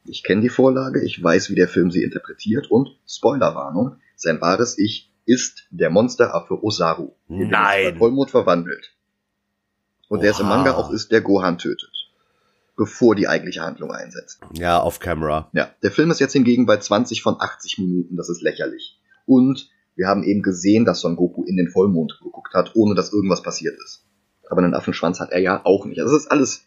[0.06, 4.78] Ich kenne die Vorlage, ich weiß, wie der Film sie interpretiert und, Spoilerwarnung, sein wahres
[4.78, 7.98] Ich ist der Monsteraffe Osaru, in den Nein.
[7.98, 8.96] Vollmond verwandelt.
[10.08, 10.58] Und der es im Oha.
[10.58, 11.92] Manga auch ist, der Gohan tötet.
[12.76, 14.40] Bevor die eigentliche Handlung einsetzt.
[14.54, 15.50] Ja, off camera.
[15.54, 19.00] Ja, der Film ist jetzt hingegen bei 20 von 80 Minuten, das ist lächerlich.
[19.28, 23.14] Und wir haben eben gesehen, dass Son Goku in den Vollmond geguckt hat, ohne dass
[23.14, 24.06] irgendwas passiert ist.
[24.50, 26.00] Aber einen Affenschwanz hat er ja auch nicht.
[26.02, 26.66] Also das ist alles.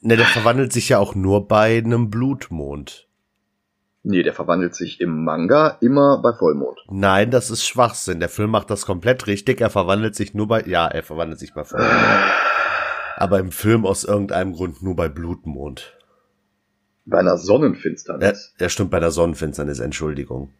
[0.00, 3.08] Ne, der verwandelt sich ja auch nur bei einem Blutmond.
[4.02, 6.78] Nee, der verwandelt sich im Manga immer bei Vollmond.
[6.88, 8.20] Nein, das ist Schwachsinn.
[8.20, 9.60] Der Film macht das komplett richtig.
[9.60, 11.90] Er verwandelt sich nur bei, ja, er verwandelt sich bei Vollmond.
[13.16, 15.96] Aber im Film aus irgendeinem Grund nur bei Blutmond.
[17.06, 18.54] Bei einer Ja, Sonnenfinsternis.
[18.60, 20.52] ja, stimmt, bei der Sonnenfinsternis, Entschuldigung.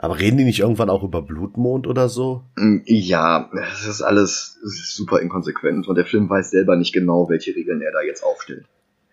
[0.00, 2.44] Aber reden die nicht irgendwann auch über Blutmond oder so?
[2.56, 7.28] Mm, Ja, es ist alles ist super inkonsequent und der Film weiß selber nicht genau,
[7.28, 8.64] welche Regeln er da jetzt aufstellt.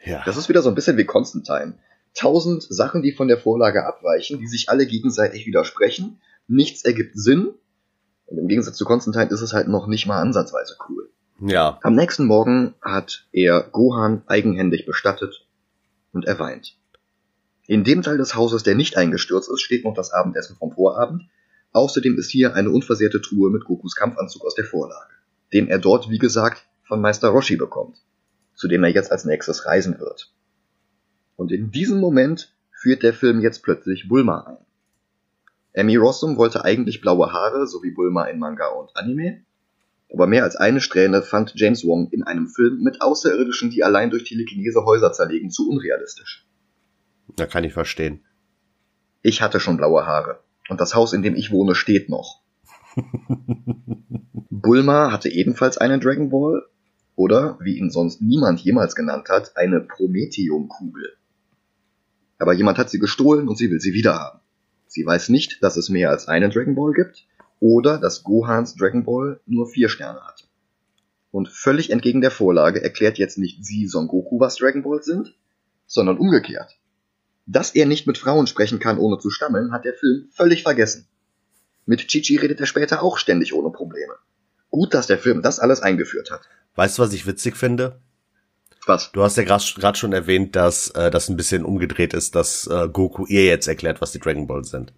[0.04, 0.22] Ja.
[0.26, 1.74] Das ist wieder so ein bisschen wie Constantine.
[2.14, 6.20] Tausend Sachen, die von der Vorlage abweichen, die sich alle gegenseitig widersprechen.
[6.48, 7.50] Nichts ergibt Sinn.
[8.28, 11.10] Und im Gegensatz zu Constantine ist es halt noch nicht mal ansatzweise cool.
[11.42, 11.80] ja.
[11.82, 15.46] Am nächsten Morgen hat er Gohan eigenhändig bestattet
[16.14, 16.76] und er weint.
[17.68, 21.24] In dem Teil des Hauses, der nicht eingestürzt ist, steht noch das Abendessen vom Vorabend.
[21.72, 25.14] Außerdem ist hier eine unversehrte Truhe mit Gokus Kampfanzug aus der Vorlage,
[25.52, 27.98] den er dort, wie gesagt, von Meister Roshi bekommt,
[28.54, 30.32] zu dem er jetzt als nächstes reisen wird.
[31.36, 35.82] Und in diesem Moment führt der Film jetzt plötzlich Bulma ein.
[35.82, 39.44] Amy Rossum wollte eigentlich blaue Haare, so wie Bulma in Manga und Anime,
[40.14, 44.12] aber mehr als eine Strähne fand James Wong in einem Film mit Außerirdischen, die allein
[44.12, 46.46] durch Telekinese Häuser zerlegen, zu unrealistisch.
[47.36, 48.24] Da kann ich verstehen.
[49.22, 50.40] Ich hatte schon blaue Haare.
[50.70, 52.42] Und das Haus, in dem ich wohne, steht noch.
[54.50, 56.64] Bulma hatte ebenfalls einen Dragon Ball.
[57.16, 61.14] Oder, wie ihn sonst niemand jemals genannt hat, eine Prometheum-Kugel.
[62.40, 64.42] Aber jemand hat sie gestohlen und sie will sie wiederhaben.
[64.88, 67.26] Sie weiß nicht, dass es mehr als einen Dragon Ball gibt
[67.60, 70.48] oder dass Gohans Dragon Ball nur vier Sterne hat.
[71.32, 75.36] Und völlig entgegen der Vorlage erklärt jetzt nicht sie Son Goku, was Dragon Balls sind,
[75.86, 76.78] sondern umgekehrt.
[77.46, 81.08] Dass er nicht mit Frauen sprechen kann, ohne zu stammeln, hat der Film völlig vergessen.
[81.86, 84.14] Mit Chichi redet er später auch ständig ohne Probleme.
[84.72, 86.42] Gut, dass der Film das alles eingeführt hat.
[86.76, 88.00] Weißt du, was ich witzig finde?
[88.88, 89.12] Was?
[89.12, 92.88] Du hast ja gerade schon erwähnt, dass äh, das ein bisschen umgedreht ist, dass äh,
[92.92, 94.94] Goku ihr jetzt erklärt, was die Dragon Balls sind.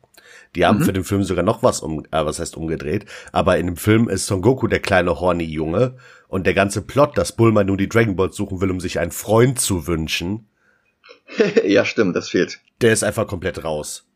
[0.55, 0.83] Die haben mhm.
[0.83, 3.05] für den Film sogar noch was um, äh, was heißt umgedreht.
[3.31, 5.95] Aber in dem Film ist Son Goku der kleine horny Junge
[6.27, 9.11] und der ganze Plot, dass Bulma nun die Dragon Balls suchen will, um sich einen
[9.11, 10.47] Freund zu wünschen.
[11.65, 12.59] ja, stimmt, das fehlt.
[12.81, 14.07] Der ist einfach komplett raus.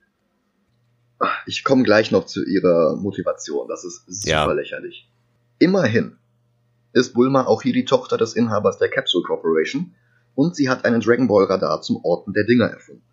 [1.46, 3.68] Ich komme gleich noch zu ihrer Motivation.
[3.68, 4.52] Das ist super ja.
[4.52, 5.10] lächerlich.
[5.60, 6.18] Immerhin
[6.94, 9.94] ist Bulma auch hier die Tochter des Inhabers der Capsule Corporation
[10.36, 13.04] und sie hat einen Dragon Ball Radar zum Orten der Dinger erfunden.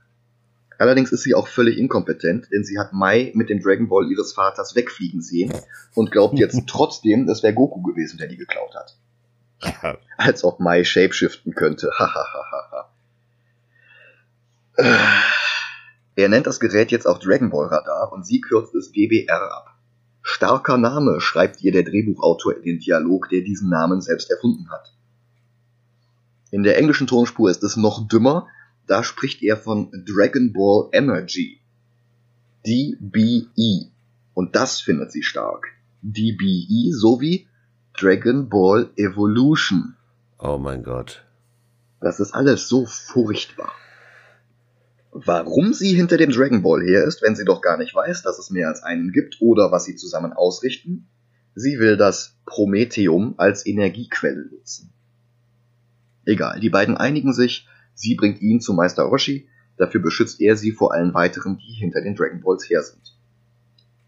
[0.79, 4.33] Allerdings ist sie auch völlig inkompetent, denn sie hat Mai mit dem Dragon Ball ihres
[4.33, 5.53] Vaters wegfliegen sehen
[5.95, 8.97] und glaubt jetzt trotzdem, es wäre Goku gewesen, der die geklaut hat.
[10.17, 11.91] Als ob Mai shapeshiften könnte.
[14.79, 19.75] Er nennt das Gerät jetzt auch Dragon Ball Radar und sie kürzt es DBR ab.
[20.23, 24.95] Starker Name, schreibt ihr der Drehbuchautor in den Dialog, der diesen Namen selbst erfunden hat.
[26.51, 28.47] In der englischen Tonspur ist es noch dümmer,
[28.87, 31.61] da spricht er von Dragon Ball Energy.
[32.67, 33.91] DBE.
[34.35, 35.67] Und das findet sie stark.
[36.03, 37.49] DBE sowie
[37.99, 39.97] Dragon Ball Evolution.
[40.39, 41.25] Oh mein Gott.
[42.01, 43.73] Das ist alles so furchtbar.
[45.25, 48.39] Warum sie hinter dem Dragon Ball her ist, wenn sie doch gar nicht weiß, dass
[48.39, 51.09] es mehr als einen gibt oder was sie zusammen ausrichten?
[51.55, 54.93] Sie will das Prometheum als Energiequelle nutzen.
[56.25, 57.67] Egal, die beiden einigen sich,
[57.99, 62.01] Sie bringt ihn zu Meister Roshi, dafür beschützt er sie vor allen weiteren, die hinter
[62.01, 63.19] den Dragon Balls her sind.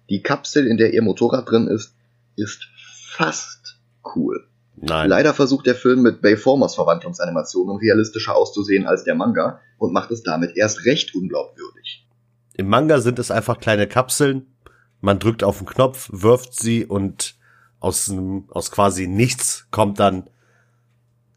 [0.08, 1.96] Die Kapsel, in der ihr Motorrad drin ist,
[2.36, 2.68] ist
[3.16, 3.80] fast
[4.14, 4.46] cool.
[4.82, 5.10] Nein.
[5.10, 10.22] Leider versucht der Film mit Bayformers Verwandlungsanimationen realistischer auszusehen als der Manga und macht es
[10.22, 12.06] damit erst recht unglaubwürdig.
[12.54, 14.54] Im Manga sind es einfach kleine Kapseln.
[15.00, 17.36] Man drückt auf den Knopf, wirft sie und
[17.78, 18.12] aus,
[18.48, 20.28] aus quasi nichts kommt dann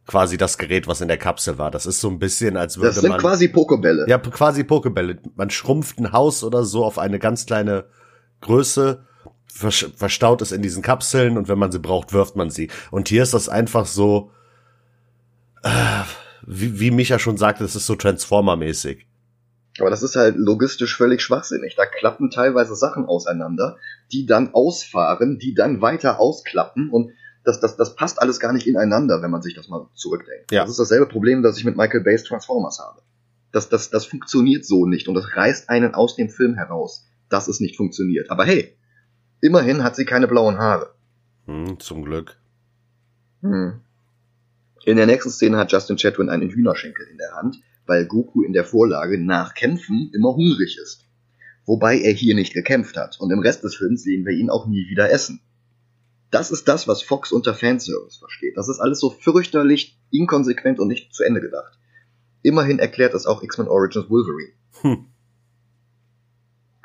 [0.05, 1.71] quasi das Gerät, was in der Kapsel war.
[1.71, 2.93] Das ist so ein bisschen, als würde man.
[2.93, 4.05] Das sind man, quasi Pokebälle.
[4.07, 5.19] Ja, quasi Pokebälle.
[5.35, 7.85] Man schrumpft ein Haus oder so auf eine ganz kleine
[8.41, 9.05] Größe,
[9.53, 12.69] verstaut es in diesen Kapseln und wenn man sie braucht, wirft man sie.
[12.91, 14.31] Und hier ist das einfach so,
[15.63, 15.69] äh,
[16.45, 19.05] wie, wie Micha schon sagte, das ist so Transformer-mäßig.
[19.79, 21.75] Aber das ist halt logistisch völlig schwachsinnig.
[21.75, 23.77] Da klappen teilweise Sachen auseinander,
[24.11, 27.11] die dann ausfahren, die dann weiter ausklappen und
[27.43, 30.51] das, das, das passt alles gar nicht ineinander, wenn man sich das mal zurückdenkt.
[30.51, 30.61] Ja.
[30.61, 33.01] Das ist dasselbe Problem, das ich mit Michael Bay's Transformers habe.
[33.51, 37.47] Das, das, das funktioniert so nicht und das reißt einen aus dem Film heraus, dass
[37.47, 38.29] es nicht funktioniert.
[38.31, 38.77] Aber hey,
[39.43, 40.93] immerhin hat sie keine blauen Haare.
[41.45, 42.37] Hm, zum Glück.
[43.41, 43.81] Hm.
[44.85, 48.53] In der nächsten Szene hat Justin Chatwin einen Hühnerschenkel in der Hand, weil Goku in
[48.53, 51.05] der Vorlage nach Kämpfen immer hungrig ist.
[51.65, 54.65] Wobei er hier nicht gekämpft hat und im Rest des Films sehen wir ihn auch
[54.65, 55.41] nie wieder essen.
[56.31, 58.57] Das ist das, was Fox unter Fanservice versteht.
[58.57, 61.77] Das ist alles so fürchterlich inkonsequent und nicht zu Ende gedacht.
[62.41, 64.53] Immerhin erklärt es auch X-Men Origins Wolverine.
[64.81, 65.05] Hm.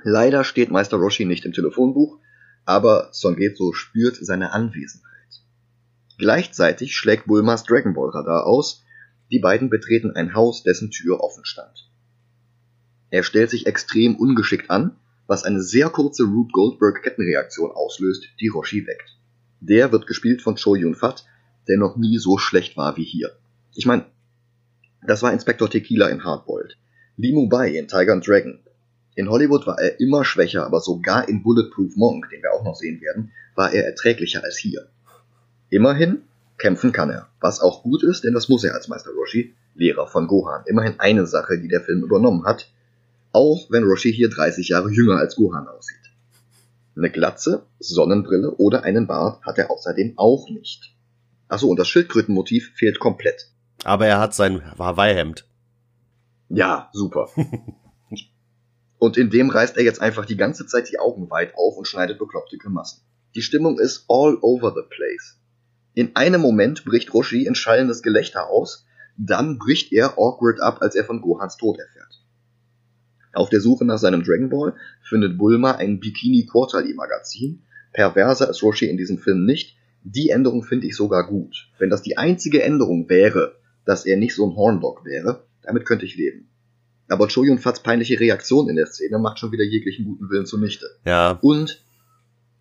[0.02, 2.18] Leider steht Meister Roshi nicht im Telefonbuch,
[2.64, 3.36] aber Son
[3.72, 5.08] spürt seine Anwesenheit.
[6.18, 8.82] Gleichzeitig schlägt Bulmas Dragon Ball Radar aus.
[9.30, 11.88] Die beiden betreten ein Haus, dessen Tür offen stand.
[13.10, 18.48] Er stellt sich extrem ungeschickt an, was eine sehr kurze Rube Goldberg Kettenreaktion auslöst, die
[18.48, 19.16] Roshi weckt.
[19.60, 21.24] Der wird gespielt von Cho Yun Fat,
[21.68, 23.36] der noch nie so schlecht war wie hier.
[23.74, 24.06] Ich meine,
[25.06, 26.76] das war Inspektor Tequila in Hardboiled.
[27.16, 28.60] Lee Mubai in Tiger and Dragon.
[29.18, 32.76] In Hollywood war er immer schwächer, aber sogar in Bulletproof Monk, den wir auch noch
[32.76, 34.86] sehen werden, war er erträglicher als hier.
[35.70, 36.22] Immerhin,
[36.56, 37.26] kämpfen kann er.
[37.40, 40.62] Was auch gut ist, denn das muss er als Meister Roshi, Lehrer von Gohan.
[40.66, 42.70] Immerhin eine Sache, die der Film übernommen hat.
[43.32, 45.98] Auch wenn Roshi hier 30 Jahre jünger als Gohan aussieht.
[46.96, 50.94] Eine Glatze, Sonnenbrille oder einen Bart hat er außerdem auch nicht.
[51.48, 53.50] Achso, und das Schildkrötenmotiv fehlt komplett.
[53.82, 55.44] Aber er hat sein Hawaii-Hemd.
[56.50, 57.30] Ja, super.
[58.98, 61.86] und in dem reißt er jetzt einfach die ganze Zeit die Augen weit auf und
[61.86, 63.02] schneidet bekloppte Grimassen.
[63.34, 65.38] Die Stimmung ist all over the place.
[65.94, 70.94] In einem Moment bricht Roshi in schallendes Gelächter aus, dann bricht er awkward ab, als
[70.94, 72.22] er von Gohans Tod erfährt.
[73.32, 77.62] Auf der Suche nach seinem Dragon Ball findet Bulma ein Bikini Quarterly Magazin.
[77.92, 79.76] Perverser ist Roshi in diesem Film nicht.
[80.02, 81.68] Die Änderung finde ich sogar gut.
[81.78, 86.04] Wenn das die einzige Änderung wäre, dass er nicht so ein Horndog wäre, damit könnte
[86.06, 86.48] ich leben.
[87.08, 90.86] Aber Choyun Fats peinliche Reaktion in der Szene macht schon wieder jeglichen guten Willen zunichte.
[91.04, 91.38] Ja.
[91.40, 91.82] Und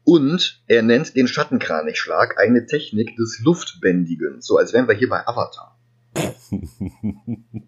[0.04, 5.28] und er nennt den Schattenkranichschlag eine Technik des Luftbändigen, so als wären wir hier bei
[5.28, 5.78] Avatar.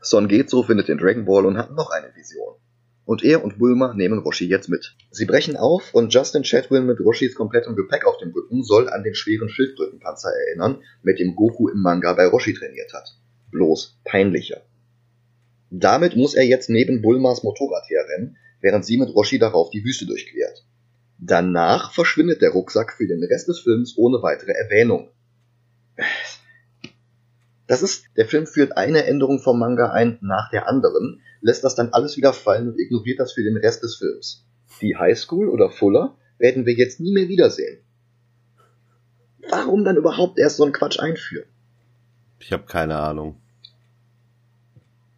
[0.00, 2.54] Son Getsu findet den Dragon Ball und hat noch eine Vision.
[3.04, 4.94] Und er und Bulma nehmen Roshi jetzt mit.
[5.10, 9.02] Sie brechen auf und Justin Chatwin mit Roshis komplettem Gepäck auf dem Rücken soll an
[9.02, 13.16] den schweren Schildkrötenpanzer erinnern, mit dem Goku im Manga bei Roshi trainiert hat.
[13.50, 14.60] Bloß peinlicher.
[15.74, 20.04] Damit muss er jetzt neben Bulmas Motorrad herrennen, während sie mit Roshi darauf die Wüste
[20.04, 20.66] durchquert.
[21.18, 25.08] Danach verschwindet der Rucksack für den Rest des Films ohne weitere Erwähnung.
[27.66, 31.74] Das ist, der Film führt eine Änderung vom Manga ein nach der anderen, lässt das
[31.74, 34.44] dann alles wieder fallen und ignoriert das für den Rest des Films.
[34.82, 37.82] Die Highschool oder Fuller werden wir jetzt nie mehr wiedersehen.
[39.48, 41.48] Warum dann überhaupt erst so einen Quatsch einführen?
[42.40, 43.41] Ich habe keine Ahnung.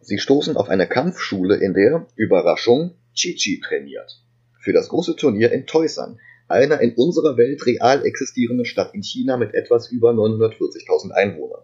[0.05, 4.21] Sie stoßen auf eine Kampfschule, in der, Überraschung, Chichi trainiert.
[4.59, 9.35] Für das große Turnier in Toisan, einer in unserer Welt real existierenden Stadt in China
[9.35, 11.63] mit etwas über 940.000 Einwohnern.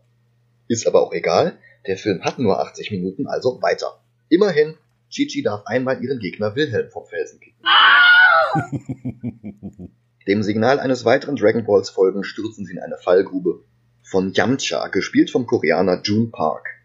[0.68, 4.02] Ist aber auch egal, der Film hat nur 80 Minuten, also weiter.
[4.28, 4.74] Immerhin,
[5.12, 7.64] Chichi darf einmal ihren Gegner Wilhelm vom Felsen kicken.
[10.28, 13.64] Dem Signal eines weiteren Dragon Balls folgen stürzen sie in eine Fallgrube.
[14.02, 16.81] Von Yamcha, gespielt vom Koreaner June Park.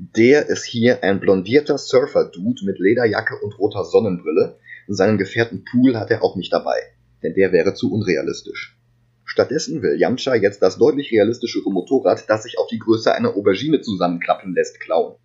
[0.00, 4.56] Der ist hier ein blondierter Surfer-Dude mit Lederjacke und roter Sonnenbrille.
[4.86, 6.78] Seinen Gefährten Pool hat er auch nicht dabei,
[7.24, 8.78] denn der wäre zu unrealistisch.
[9.24, 13.80] Stattdessen will Yamcha jetzt das deutlich realistischere Motorrad, das sich auf die Größe einer Aubergine
[13.80, 15.16] zusammenklappen lässt, klauen.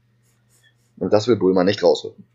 [0.98, 2.26] Und das will Bulma nicht rausrücken.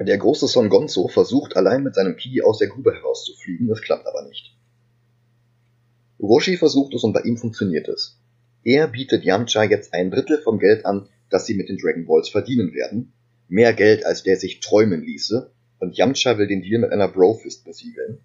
[0.00, 4.06] Der große Son Gonzo versucht allein mit seinem Ki aus der Grube herauszufliegen, es klappt
[4.06, 4.56] aber nicht.
[6.18, 8.18] Roshi versucht es und bei ihm funktioniert es.
[8.64, 12.30] Er bietet Yamcha jetzt ein Drittel vom Geld an, das sie mit den Dragon Balls
[12.30, 13.12] verdienen werden.
[13.48, 15.50] Mehr Geld, als der sich träumen ließe.
[15.78, 18.20] Und Yamcha will den Deal mit einer Brofist besiegeln.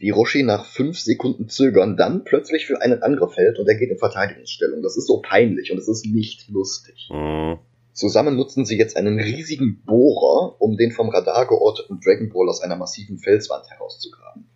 [0.00, 3.90] Die Roshi nach fünf Sekunden zögern dann plötzlich für einen Angriff hält und er geht
[3.90, 4.82] in Verteidigungsstellung.
[4.82, 7.08] Das ist so peinlich und es ist nicht lustig.
[7.10, 7.58] Mhm.
[7.92, 12.60] Zusammen nutzen sie jetzt einen riesigen Bohrer, um den vom Radar georteten Dragon Ball aus
[12.60, 14.48] einer massiven Felswand herauszugraben.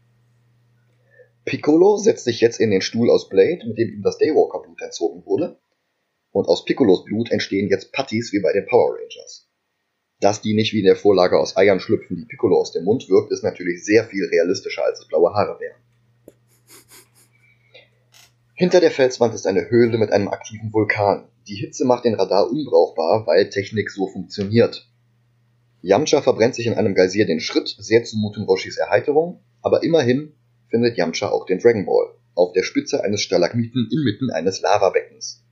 [1.45, 5.27] Piccolo setzt sich jetzt in den Stuhl aus Blade, mit dem ihm das Daywalker-Blut entzogen
[5.27, 5.59] wurde.
[6.31, 9.49] Und aus Piccolos Blut entstehen jetzt Putties wie bei den Power Rangers.
[10.21, 13.09] Dass die nicht wie in der Vorlage aus Eiern schlüpfen, die Piccolo aus dem Mund
[13.09, 15.81] wirkt, ist natürlich sehr viel realistischer, als es blaue Haare wären.
[18.55, 21.29] Hinter der Felswand ist eine Höhle mit einem aktiven Vulkan.
[21.49, 24.89] Die Hitze macht den Radar unbrauchbar, weil Technik so funktioniert.
[25.81, 30.37] Yamcha verbrennt sich in einem Geysir den Schritt, sehr zu Muten Roshis Erheiterung, aber immerhin
[30.73, 35.45] findet Yamcha auch den Dragon Ball, auf der Spitze eines Stalagmiten inmitten eines Lavabeckens.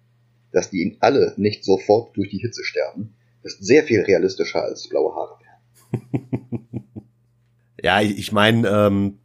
[0.50, 5.14] Dass die alle nicht sofort durch die Hitze sterben, ist sehr viel realistischer als blaue
[5.14, 6.42] Haare werden.
[7.82, 9.18] ja, ich meine, ähm,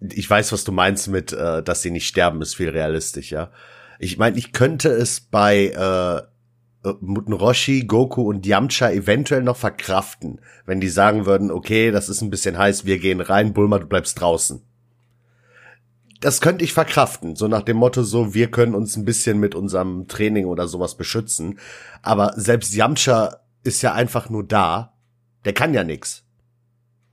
[0.00, 3.52] ich weiß, was du meinst mit, äh, dass sie nicht sterben, ist viel realistischer.
[3.98, 9.56] Ich meine, ich könnte es bei äh, äh Muten Roshi, Goku und Yamcha eventuell noch
[9.56, 13.78] verkraften, wenn die sagen würden, okay, das ist ein bisschen heiß, wir gehen rein, Bulma,
[13.78, 14.62] du bleibst draußen
[16.22, 19.54] das könnte ich verkraften, so nach dem Motto so, wir können uns ein bisschen mit
[19.54, 21.58] unserem Training oder sowas beschützen.
[22.00, 24.94] Aber selbst Yamcha ist ja einfach nur da.
[25.44, 26.24] Der kann ja nix.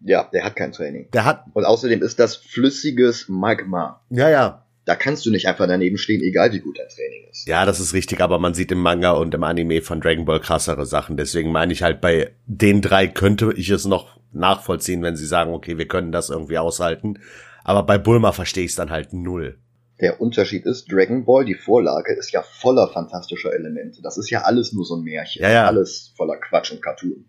[0.02, 1.10] Ja, der hat kein Training.
[1.12, 1.46] Der hat.
[1.54, 4.02] Und außerdem ist das flüssiges Magma.
[4.12, 4.66] Ja, ja.
[4.86, 7.48] Da kannst du nicht einfach daneben stehen, egal wie gut dein Training ist.
[7.48, 10.40] Ja, das ist richtig, aber man sieht im Manga und im Anime von Dragon Ball
[10.40, 11.18] krassere Sachen.
[11.18, 15.54] Deswegen meine ich halt, bei den drei könnte ich es noch nachvollziehen, wenn sie sagen,
[15.54, 17.20] okay, wir können das irgendwie aushalten.
[17.64, 19.60] Aber bei Bulma verstehe ich es dann halt null.
[20.02, 24.02] Der Unterschied ist, Dragon Ball, die Vorlage, ist ja voller fantastischer Elemente.
[24.02, 25.42] Das ist ja alles nur so ein Märchen.
[25.42, 25.68] Ja, ja.
[25.68, 27.26] Alles voller Quatsch und Cartoon.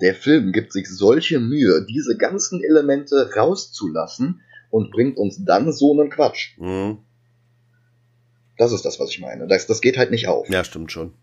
[0.00, 4.40] Der Film gibt sich solche Mühe, diese ganzen Elemente rauszulassen
[4.70, 6.58] und bringt uns dann so einen Quatsch.
[6.58, 6.98] Mhm.
[8.56, 9.46] Das ist das, was ich meine.
[9.46, 10.48] Das, das geht halt nicht auf.
[10.48, 11.14] Ja, stimmt schon.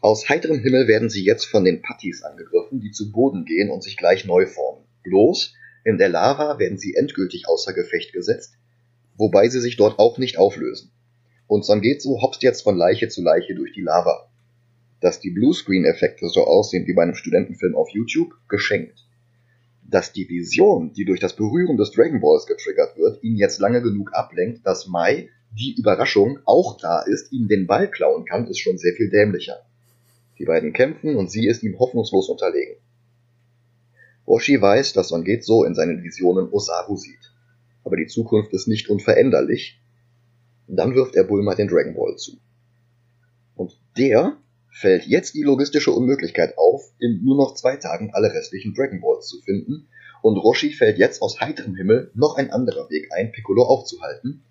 [0.00, 3.82] Aus heiterem Himmel werden sie jetzt von den Pattis angegriffen, die zu Boden gehen und
[3.82, 4.84] sich gleich neu formen.
[5.02, 5.54] Bloß,
[5.84, 8.54] in der Lava werden sie endgültig außer Gefecht gesetzt,
[9.16, 10.90] wobei sie sich dort auch nicht auflösen.
[11.46, 14.30] Und Sangetsu hopst jetzt von Leiche zu Leiche durch die Lava.
[15.00, 19.06] Dass die Bluescreen-Effekte so aussehen wie bei einem Studentenfilm auf YouTube, geschenkt.
[19.82, 23.82] Dass die Vision, die durch das Berühren des Dragon Balls getriggert wird, ihn jetzt lange
[23.82, 28.58] genug ablenkt, dass Mai, die Überraschung, auch da ist, ihm den Ball klauen kann, ist
[28.58, 29.60] schon sehr viel dämlicher.
[30.38, 32.76] Die beiden kämpfen und sie ist ihm hoffnungslos unterlegen.
[34.26, 37.32] Roshi weiß, dass Son Getzo in seinen Visionen Osaru sieht.
[37.84, 39.80] Aber die Zukunft ist nicht unveränderlich.
[40.66, 42.38] Dann wirft er Bulma den Dragon Ball zu.
[43.54, 44.38] Und der
[44.74, 49.28] fällt jetzt die logistische Unmöglichkeit auf, in nur noch zwei Tagen alle restlichen Dragon Balls
[49.28, 49.88] zu finden,
[50.20, 54.42] und Roshi fällt jetzt aus heiterem Himmel noch ein anderer Weg ein, Piccolo aufzuhalten.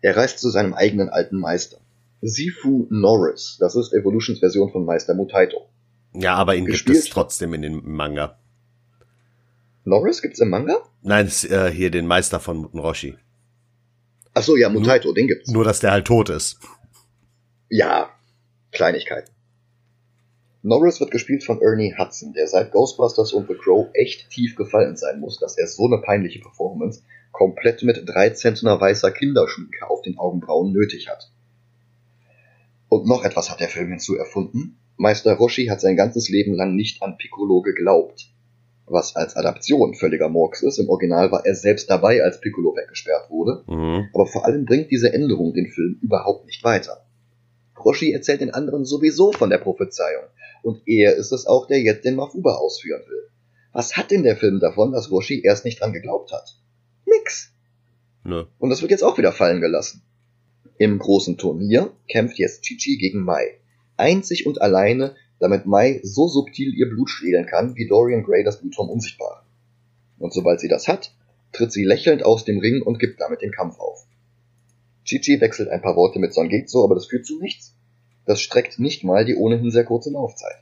[0.00, 1.76] Er reist zu seinem eigenen alten Meister.
[2.22, 5.68] Sifu Norris, das ist Evolutions Version von Meister Mutaito.
[6.14, 8.38] Ja, aber ihn Gespielt gibt es trotzdem in den Manga.
[9.84, 10.78] Norris gibt's im Manga?
[11.02, 13.16] Nein, das, äh, hier den Meister von Muten Roshi.
[14.32, 15.50] Ach so, ja, Mutaito, den gibt's.
[15.50, 16.58] Nur, dass der halt tot ist.
[17.68, 18.08] Ja,
[18.72, 19.30] Kleinigkeit.
[20.62, 24.96] Norris wird gespielt von Ernie Hudson, der seit Ghostbusters und The Crow echt tief gefallen
[24.96, 30.00] sein muss, dass er so eine peinliche Performance komplett mit drei Zentner weißer Kinderschminke auf
[30.00, 31.30] den Augenbrauen nötig hat.
[32.88, 34.78] Und noch etwas hat der Film hinzu erfunden.
[34.96, 38.30] Meister Roshi hat sein ganzes Leben lang nicht an Piccolo geglaubt.
[38.86, 40.78] Was als Adaption völliger Murks ist.
[40.78, 43.64] Im Original war er selbst dabei, als Piccolo weggesperrt wurde.
[43.66, 44.08] Mhm.
[44.12, 47.04] Aber vor allem bringt diese Änderung den Film überhaupt nicht weiter.
[47.82, 50.24] Roshi erzählt den anderen sowieso von der Prophezeiung.
[50.62, 53.28] Und er ist es auch, der jetzt den Mafuba ausführen will.
[53.72, 56.56] Was hat denn der Film davon, dass Roshi erst nicht dran geglaubt hat?
[57.06, 57.52] Nix.
[58.22, 58.46] Ne.
[58.58, 60.02] Und das wird jetzt auch wieder fallen gelassen.
[60.78, 63.58] Im großen Turnier kämpft jetzt Chichi gegen Mai.
[63.96, 65.14] Einzig und alleine,
[65.44, 69.44] damit Mai so subtil ihr Blut stehlen kann, wie Dorian Gray das Blut vom Unsichtbaren.
[70.18, 71.14] Und sobald sie das hat,
[71.52, 74.06] tritt sie lächelnd aus dem Ring und gibt damit den Kampf auf.
[75.04, 77.76] Chichi wechselt ein paar Worte mit Son Getsu, aber das führt zu nichts.
[78.24, 80.56] Das streckt nicht mal die ohnehin sehr kurze Laufzeit.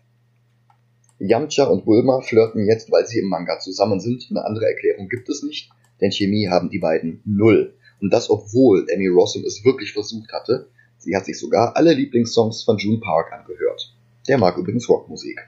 [1.20, 4.26] Yamcha und Bulma flirten jetzt, weil sie im Manga zusammen sind.
[4.30, 5.70] Eine andere Erklärung gibt es nicht,
[6.00, 7.76] denn Chemie haben die beiden null.
[8.00, 10.66] Und das, obwohl Amy Rossum es wirklich versucht hatte.
[10.98, 13.94] Sie hat sich sogar alle Lieblingssongs von June Park angehört.
[14.28, 15.40] Der mag übrigens Rockmusik.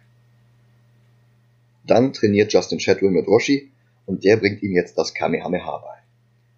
[1.87, 3.70] Dann trainiert Justin Chatwin mit Roshi
[4.07, 5.99] und der bringt ihm jetzt das Kamehameha bei.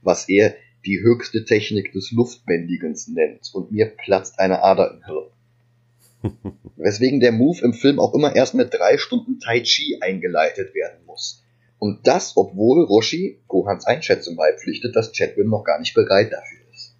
[0.03, 0.55] Was er
[0.87, 6.53] die höchste Technik des Luftbändigens nennt und mir platzt eine Ader im Hirn.
[6.77, 11.05] Weswegen der Move im Film auch immer erst mit drei Stunden Tai Chi eingeleitet werden
[11.07, 11.43] muss.
[11.79, 16.95] Und das, obwohl Roshi Gohans Einschätzung beipflichtet, dass Chadwin noch gar nicht bereit dafür ist.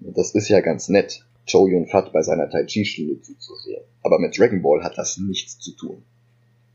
[0.00, 3.82] Und das ist ja ganz nett, Chow Yun Fat bei seiner Tai Chi Stunde zuzusehen.
[4.02, 6.04] Aber mit Dragon Ball hat das nichts zu tun.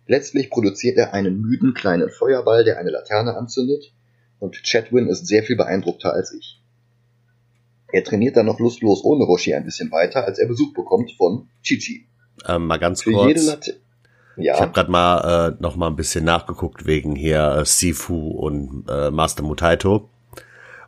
[0.07, 3.91] Letztlich produziert er einen müden kleinen Feuerball, der eine Laterne anzündet,
[4.39, 6.61] und Chadwin ist sehr viel beeindruckter als ich.
[7.91, 11.47] Er trainiert dann noch lustlos ohne Roshi ein bisschen weiter, als er Besuch bekommt von
[11.63, 12.05] Chichi.
[12.47, 13.45] Ähm, mal ganz Für kurz.
[14.35, 14.55] ja.
[14.55, 18.85] Ich habe gerade mal äh, noch mal ein bisschen nachgeguckt wegen hier äh, Sifu und
[18.89, 20.09] äh, Master Mutaito.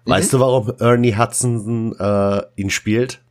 [0.06, 0.38] Weißt mhm.
[0.38, 3.22] du, warum Ernie Hudson äh, ihn spielt?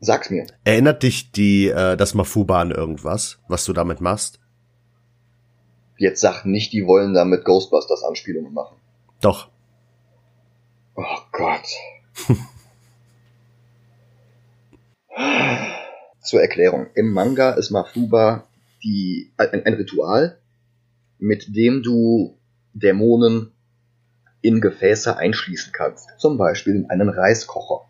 [0.00, 0.46] Sag's mir.
[0.64, 4.38] Erinnert dich die äh, das Mafuba an irgendwas, was du damit machst?
[5.98, 8.76] Jetzt sag nicht, die wollen damit Ghostbusters Anspielungen machen.
[9.20, 9.48] Doch.
[10.94, 11.66] Oh Gott.
[16.20, 16.88] Zur Erklärung.
[16.94, 18.46] Im Manga ist Mafuba
[18.82, 20.38] die, ein, ein Ritual,
[21.18, 22.36] mit dem du
[22.74, 23.52] Dämonen
[24.42, 26.10] in Gefäße einschließen kannst.
[26.18, 27.85] Zum Beispiel in einen Reiskocher.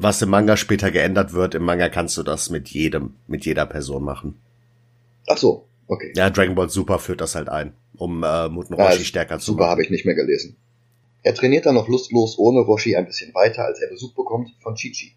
[0.00, 3.66] Was im Manga später geändert wird, im Manga kannst du das mit jedem, mit jeder
[3.66, 4.40] Person machen.
[5.26, 6.12] Ach so, okay.
[6.14, 9.52] Ja, Dragon Ball Super führt das halt ein, um äh, Muten Roshi ja, stärker zu
[9.52, 9.58] machen.
[9.58, 10.54] Super habe ich nicht mehr gelesen.
[11.24, 14.76] Er trainiert dann noch lustlos ohne Roshi ein bisschen weiter, als er Besuch bekommt von
[14.76, 15.16] Chichi.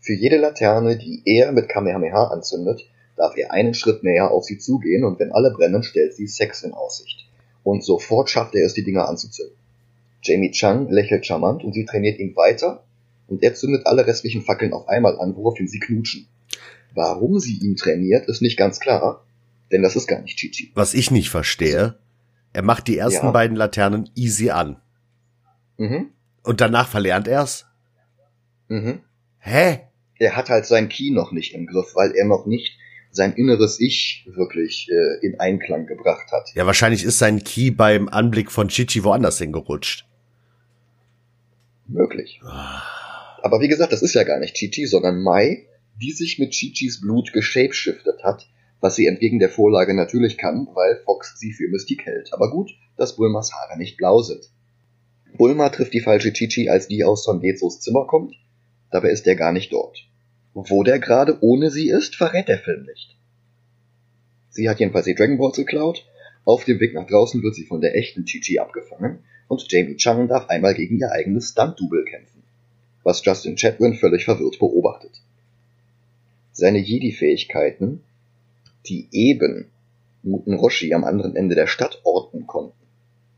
[0.00, 4.58] Für jede Laterne, die er mit Kamehameha anzündet, darf er einen Schritt näher auf sie
[4.58, 7.26] zugehen und wenn alle brennen, stellt sie Sex in Aussicht.
[7.64, 9.56] Und sofort schafft er es, die Dinger anzuzünden.
[10.22, 12.84] Jamie Chung lächelt charmant und sie trainiert ihn weiter
[13.30, 16.26] und er zündet alle restlichen Fackeln auf einmal an, woraufhin sie knutschen.
[16.94, 19.24] Warum sie ihn trainiert, ist nicht ganz klar,
[19.70, 20.72] denn das ist gar nicht Chichi.
[20.74, 21.98] Was ich nicht verstehe,
[22.52, 23.32] er macht die ersten ja.
[23.32, 24.76] beiden Laternen easy an.
[25.78, 26.10] Mhm.
[26.42, 27.66] Und danach verlernt er's?
[28.68, 29.00] Mhm.
[29.38, 29.80] Hä?
[30.18, 32.76] Er hat halt sein Key noch nicht im Griff, weil er noch nicht
[33.12, 36.50] sein inneres Ich wirklich äh, in Einklang gebracht hat.
[36.54, 40.06] Ja, wahrscheinlich ist sein Key beim Anblick von Chichi woanders hingerutscht.
[41.86, 42.40] Möglich.
[43.42, 45.66] Aber wie gesagt, das ist ja gar nicht Chichi, sondern Mai,
[46.00, 48.48] die sich mit Chichis Blut geshapeshiftet hat,
[48.80, 52.32] was sie entgegen der Vorlage natürlich kann, weil Fox sie für Mystik hält.
[52.32, 54.50] Aber gut, dass Bulmas Haare nicht blau sind.
[55.36, 58.34] Bulma trifft die falsche Chichi, als die aus Son Gezos Zimmer kommt.
[58.90, 60.08] Dabei ist er gar nicht dort.
[60.54, 63.16] Wo der gerade ohne sie ist, verrät der Film nicht.
[64.48, 66.06] Sie hat jedenfalls die Dragon Balls geklaut.
[66.44, 70.28] Auf dem Weg nach draußen wird sie von der echten Chichi abgefangen und Jamie Chung
[70.28, 72.39] darf einmal gegen ihr eigenes Stunt-Double kämpfen,
[73.02, 75.12] was Justin Chatwin völlig verwirrt beobachtet.
[76.52, 78.02] Seine Jedi-Fähigkeiten,
[78.86, 79.70] die eben
[80.22, 82.76] Muten Roshi am anderen Ende der Stadt orten konnten,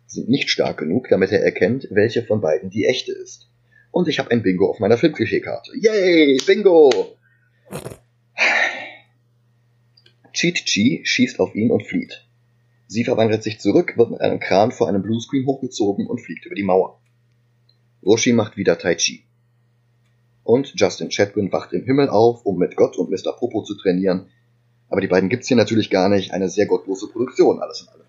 [0.07, 3.49] sind nicht stark genug, damit er erkennt, welche von beiden die echte ist.
[3.91, 5.73] Und ich habe ein Bingo auf meiner Filmklischee-Karte.
[5.77, 7.17] Yay, Bingo!
[10.33, 12.27] Cheat Chi schießt auf ihn und flieht.
[12.89, 16.55] Sie verwandelt sich zurück, wird mit einem Kran vor einem Bluescreen hochgezogen und fliegt über
[16.55, 17.01] die Mauer.
[18.05, 19.25] Roshi macht wieder Tai Chi.
[20.45, 23.33] Und Justin Chatwin wacht im Himmel auf, um mit Gott und Mr.
[23.33, 24.27] Popo zu trainieren.
[24.89, 26.33] Aber die beiden gibt's hier natürlich gar nicht.
[26.33, 28.07] Eine sehr gottlose Produktion, alles in allem.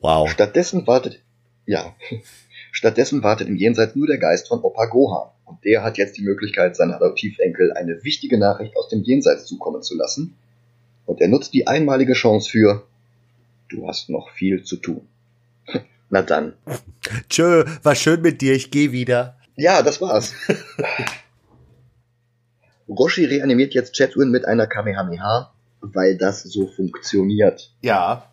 [0.00, 0.28] Wow.
[0.28, 1.20] Stattdessen wartet,
[1.66, 1.94] ja,
[2.72, 5.30] stattdessen wartet im Jenseits nur der Geist von Opa Gohan.
[5.44, 9.82] Und der hat jetzt die Möglichkeit, seinen Adoptivenkel eine wichtige Nachricht aus dem Jenseits zukommen
[9.82, 10.36] zu lassen.
[11.06, 12.86] Und er nutzt die einmalige Chance für
[13.72, 15.08] Du hast noch viel zu tun.
[16.10, 16.52] Na dann.
[17.30, 19.38] Tschö, war schön mit dir, ich geh wieder.
[19.56, 20.34] Ja, das war's.
[22.98, 27.74] Roshi reanimiert jetzt Chatwin mit einer Kamehameha, weil das so funktioniert.
[27.80, 28.32] Ja.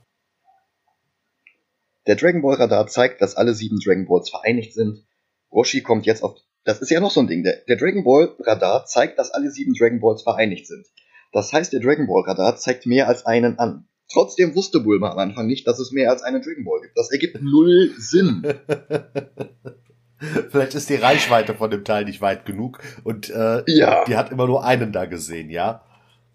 [2.08, 5.06] Der Dragon Ball Radar zeigt, dass alle sieben Dragon Balls vereinigt sind.
[5.52, 6.38] Roshi kommt jetzt auf.
[6.64, 7.44] Das ist ja noch so ein Ding.
[7.44, 10.86] Der, der Dragon Ball Radar zeigt, dass alle sieben Dragon Balls vereinigt sind.
[11.32, 13.88] Das heißt, der Dragon Ball Radar zeigt mehr als einen an.
[14.12, 16.98] Trotzdem wusste Bulma am Anfang nicht, dass es mehr als einen Dragon Ball gibt.
[16.98, 18.44] Das ergibt null Sinn.
[20.50, 24.04] Vielleicht ist die Reichweite von dem Teil nicht weit genug und äh, Ja.
[24.06, 25.84] die hat immer nur einen da gesehen, ja?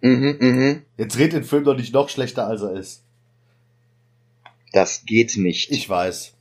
[0.00, 0.82] Mhm, mhm.
[0.96, 3.04] Jetzt dreht den Film doch nicht noch schlechter, als er ist.
[4.72, 5.70] Das geht nicht.
[5.70, 6.32] Ich weiß.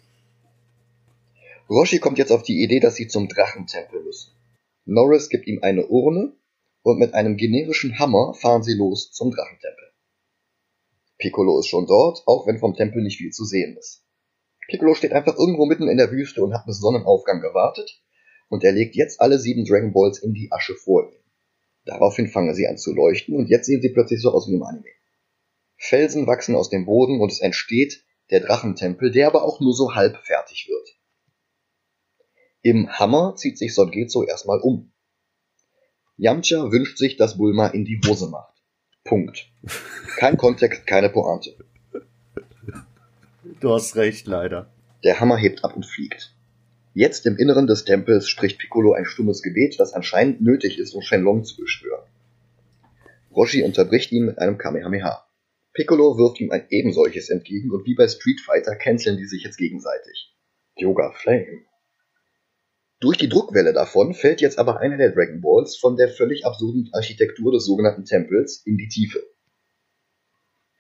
[1.69, 4.31] Roshi kommt jetzt auf die Idee, dass sie zum Drachentempel müssen.
[4.85, 6.33] Norris gibt ihm eine Urne
[6.81, 9.91] und mit einem generischen Hammer fahren sie los zum Drachentempel.
[11.17, 14.03] Piccolo ist schon dort, auch wenn vom Tempel nicht viel zu sehen ist.
[14.67, 18.01] Piccolo steht einfach irgendwo mitten in der Wüste und hat bis Sonnenaufgang gewartet
[18.49, 21.19] und er legt jetzt alle sieben Dragon Balls in die Asche vor ihm.
[21.85, 24.63] Daraufhin fangen sie an zu leuchten und jetzt sehen sie plötzlich so aus wie im
[24.63, 24.89] Anime.
[25.77, 29.95] Felsen wachsen aus dem Boden und es entsteht der Drachentempel, der aber auch nur so
[29.95, 30.89] halb fertig wird.
[32.61, 34.93] Im Hammer zieht sich Son Getsu erstmal um.
[36.15, 38.53] Yamcha wünscht sich, dass Bulma in die Hose macht.
[39.03, 39.51] Punkt.
[40.17, 41.57] Kein Kontext, keine Pointe.
[43.63, 44.73] Du hast recht, leider.
[45.05, 46.35] Der Hammer hebt ab und fliegt.
[46.93, 51.01] Jetzt im Inneren des Tempels spricht Piccolo ein stummes Gebet, das anscheinend nötig ist, um
[51.01, 52.03] Shenlong zu beschwören.
[53.33, 55.25] Roshi unterbricht ihn mit einem Kamehameha.
[55.71, 59.55] Piccolo wirft ihm ein ebensolches entgegen und wie bei Street Fighter canceln die sich jetzt
[59.55, 60.35] gegenseitig.
[60.75, 61.61] Yoga Flame.
[62.99, 66.89] Durch die Druckwelle davon fällt jetzt aber einer der Dragon Balls von der völlig absurden
[66.91, 69.23] Architektur des sogenannten Tempels in die Tiefe.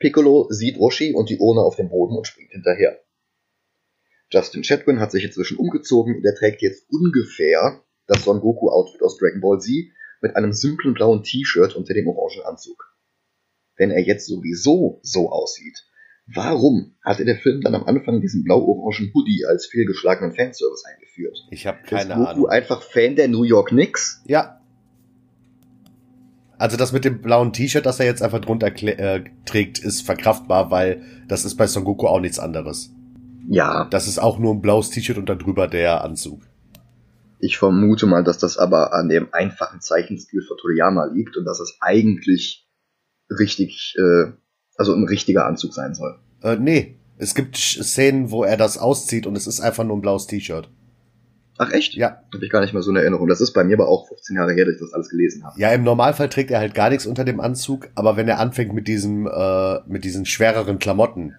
[0.03, 2.99] Piccolo sieht Roshi und die Urne auf dem Boden und springt hinterher.
[4.29, 9.01] Justin Chatwin hat sich inzwischen umgezogen und er trägt jetzt ungefähr das Son Goku Outfit
[9.01, 9.71] aus Dragon Ball Z
[10.21, 12.83] mit einem simplen blauen T-Shirt unter dem orangen Anzug.
[13.77, 15.85] Wenn er jetzt sowieso so aussieht,
[16.25, 21.37] warum hatte der Film dann am Anfang diesen blau-orangen Hoodie als fehlgeschlagenen Fanservice eingeführt?
[21.49, 22.49] Ich habe Ist keine Goku Ahnung.
[22.49, 24.21] einfach Fan der New York Knicks?
[24.25, 24.59] Ja.
[26.63, 30.71] Also das mit dem blauen T-Shirt, das er jetzt einfach drunter äh, trägt, ist verkraftbar,
[30.71, 32.89] weil das ist bei Son Goku auch nichts anderes.
[33.49, 36.39] Ja, Das ist auch nur ein blaues T-Shirt und darüber der Anzug.
[37.41, 41.59] ich vermute mal, dass das aber an dem einfachen Zeichenstil von Toriyama liegt und dass
[41.59, 42.65] es eigentlich
[43.29, 44.31] richtig, äh,
[44.77, 46.17] also ein richtiger Anzug sein soll.
[46.43, 46.97] Äh, nee.
[47.17, 50.69] Es gibt Szenen, wo er das auszieht und es ist einfach nur ein blaues T-Shirt.
[51.57, 51.93] Ach echt?
[51.93, 52.23] Ja.
[52.33, 53.27] Habe ich gar nicht mehr so eine Erinnerung.
[53.27, 55.59] Das ist bei mir aber auch 15 Jahre her, dass ich das alles gelesen habe.
[55.59, 58.73] Ja, im Normalfall trägt er halt gar nichts unter dem Anzug, aber wenn er anfängt
[58.73, 61.35] mit diesem, äh, mit diesen schwereren Klamotten,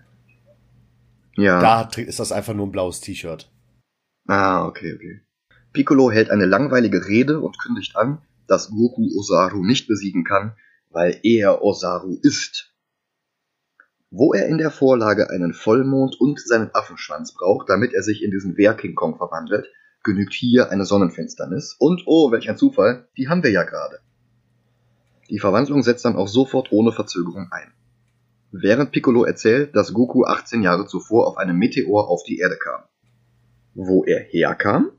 [1.37, 1.61] Ja.
[1.61, 3.51] da trägt- ist das einfach nur ein blaues T-Shirt.
[4.29, 5.21] Ah, okay, okay.
[5.73, 10.55] Piccolo hält eine langweilige Rede und kündigt an, dass Goku Osaru nicht besiegen kann,
[10.91, 12.73] weil er Osaru ist.
[14.11, 18.31] Wo er in der Vorlage einen Vollmond und seinen Affenschwanz braucht, damit er sich in
[18.31, 19.67] diesen Wehr-King Kong verwandelt,
[20.05, 21.75] genügt hier eine Sonnenfinsternis.
[21.79, 23.99] Und, oh, welch ein Zufall, die haben wir ja gerade.
[25.31, 27.73] Die Verwandlung setzt dann auch sofort ohne Verzögerung ein.
[28.53, 32.83] Während Piccolo erzählt, dass Goku 18 Jahre zuvor auf einem Meteor auf die Erde kam.
[33.75, 34.91] Wo er herkam,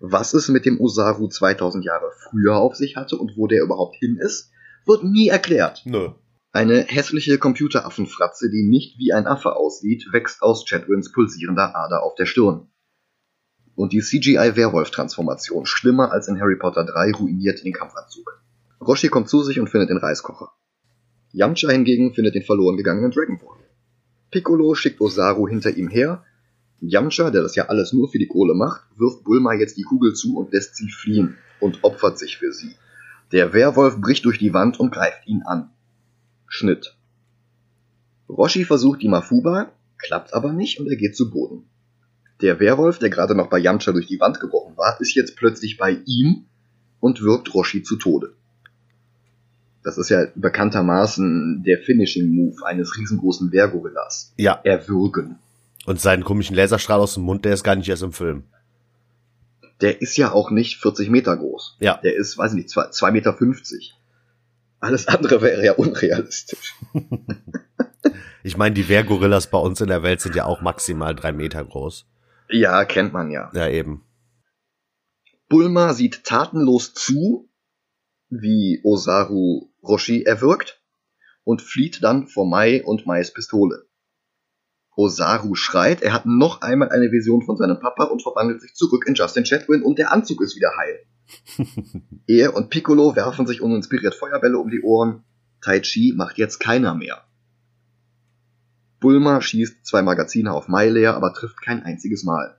[0.00, 3.96] was es mit dem Osaru 2000 Jahre früher auf sich hatte und wo der überhaupt
[3.96, 4.50] hin ist,
[4.84, 5.82] wird nie erklärt.
[5.86, 6.10] Nö.
[6.52, 12.16] Eine hässliche Computeraffenfratze, die nicht wie ein Affe aussieht, wächst aus Chadwins pulsierender Ader auf
[12.16, 12.68] der Stirn.
[13.76, 18.42] Und die CGI-Werwolf-Transformation, schlimmer als in Harry Potter 3, ruiniert den Kampfanzug.
[18.80, 20.52] Roshi kommt zu sich und findet den Reiskocher.
[21.32, 23.58] Yamcha hingegen findet den verloren gegangenen Dragon Ball.
[24.30, 26.24] Piccolo schickt Osaru hinter ihm her.
[26.80, 30.14] Yamcha, der das ja alles nur für die Kohle macht, wirft Bulma jetzt die Kugel
[30.14, 32.74] zu und lässt sie fliehen und opfert sich für sie.
[33.32, 35.70] Der Werwolf bricht durch die Wand und greift ihn an.
[36.48, 36.96] Schnitt.
[38.28, 41.69] Roshi versucht die Mafuba, klappt aber nicht und er geht zu Boden.
[42.40, 45.76] Der Werwolf, der gerade noch bei Yamcha durch die Wand gebrochen war, ist jetzt plötzlich
[45.76, 46.46] bei ihm
[47.00, 48.34] und wirkt Roshi zu Tode.
[49.82, 54.32] Das ist ja bekanntermaßen der Finishing Move eines riesengroßen Wehrgorillas.
[54.36, 54.60] Ja.
[54.64, 55.38] Erwürgen.
[55.86, 58.44] Und seinen komischen Laserstrahl aus dem Mund, der ist gar nicht erst im Film.
[59.80, 61.78] Der ist ja auch nicht 40 Meter groß.
[61.80, 61.98] Ja.
[62.02, 63.36] Der ist, weiß ich nicht, 2,50 Meter.
[64.80, 66.74] Alles andere wäre ja unrealistisch.
[68.42, 71.62] Ich meine, die Wehrgorillas bei uns in der Welt sind ja auch maximal drei Meter
[71.62, 72.06] groß.
[72.50, 73.50] Ja, kennt man ja.
[73.54, 74.04] Ja, eben.
[75.48, 77.48] Bulma sieht tatenlos zu,
[78.28, 80.82] wie Osaru Roshi erwürgt
[81.44, 83.86] und flieht dann vor Mai und Mais Pistole.
[84.96, 89.04] Osaru schreit, er hat noch einmal eine Vision von seinem Papa und verwandelt sich zurück
[89.06, 91.00] in Justin Chatwin und der Anzug ist wieder heil.
[92.26, 95.24] er und Piccolo werfen sich uninspiriert Feuerbälle um die Ohren.
[95.62, 97.24] Tai Chi macht jetzt keiner mehr.
[99.00, 102.56] Bulma schießt zwei Magazine auf Mai leer, aber trifft kein einziges Mal.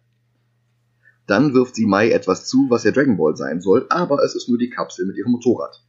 [1.28, 4.50] Dann wirft sie Mai etwas zu, was ja Dragon Ball sein soll, aber es ist
[4.50, 5.84] nur die Kapsel mit ihrem Motorrad.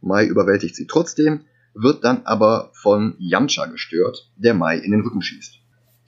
[0.00, 5.22] Mai überwältigt sie trotzdem, wird dann aber von Yamcha gestört, der Mai in den Rücken
[5.22, 5.58] schießt.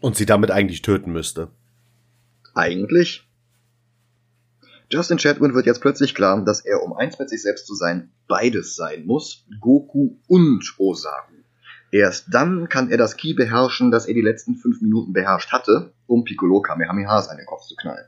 [0.01, 1.49] Und sie damit eigentlich töten müsste.
[2.55, 3.27] Eigentlich.
[4.91, 8.11] Justin Chatwin wird jetzt plötzlich klar, dass er, um eins mit sich selbst zu sein,
[8.27, 11.30] beides sein muss, Goku und Osaru.
[11.93, 15.93] Erst dann kann er das Ki beherrschen, das er die letzten fünf Minuten beherrscht hatte,
[16.07, 18.07] um Piccolo Kamehamehas an den Kopf zu knallen.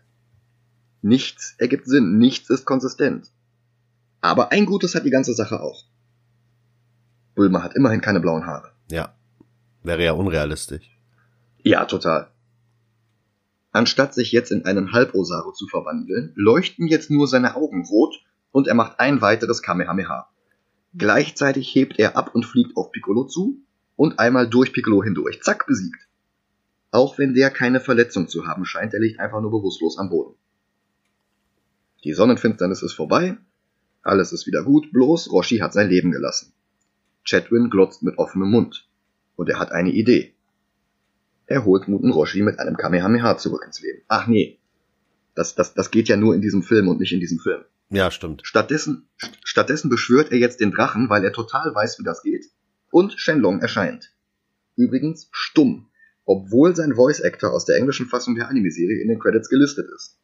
[1.02, 3.32] Nichts ergibt Sinn, nichts ist konsistent.
[4.20, 5.84] Aber ein Gutes hat die ganze Sache auch.
[7.34, 8.70] Bulma hat immerhin keine blauen Haare.
[8.88, 9.16] Ja.
[9.82, 10.96] Wäre ja unrealistisch.
[11.64, 12.30] Ja, total.
[13.72, 18.22] Anstatt sich jetzt in einen Halb-Osaru zu verwandeln, leuchten jetzt nur seine Augen rot
[18.52, 20.28] und er macht ein weiteres Kamehameha.
[20.94, 23.62] Gleichzeitig hebt er ab und fliegt auf Piccolo zu
[23.96, 25.42] und einmal durch Piccolo hindurch.
[25.42, 26.08] Zack, besiegt.
[26.90, 30.34] Auch wenn der keine Verletzung zu haben scheint, er liegt einfach nur bewusstlos am Boden.
[32.04, 33.38] Die Sonnenfinsternis ist vorbei,
[34.02, 36.52] alles ist wieder gut, bloß Roshi hat sein Leben gelassen.
[37.24, 38.88] Chatwin glotzt mit offenem Mund.
[39.36, 40.34] Und er hat eine Idee.
[41.46, 44.02] Er holt Muten Roshi mit einem Kamehameha zurück ins Leben.
[44.08, 44.58] Ach nee.
[45.34, 47.62] Das, das, das geht ja nur in diesem Film und nicht in diesem Film.
[47.90, 48.42] Ja, stimmt.
[48.44, 49.08] Stattdessen,
[49.44, 52.46] stattdessen beschwört er jetzt den Drachen, weil er total weiß, wie das geht.
[52.92, 54.12] Und Shenlong erscheint.
[54.76, 55.88] Übrigens stumm,
[56.26, 60.18] obwohl sein Voice Actor aus der englischen Fassung der Anime-Serie in den Credits gelistet ist.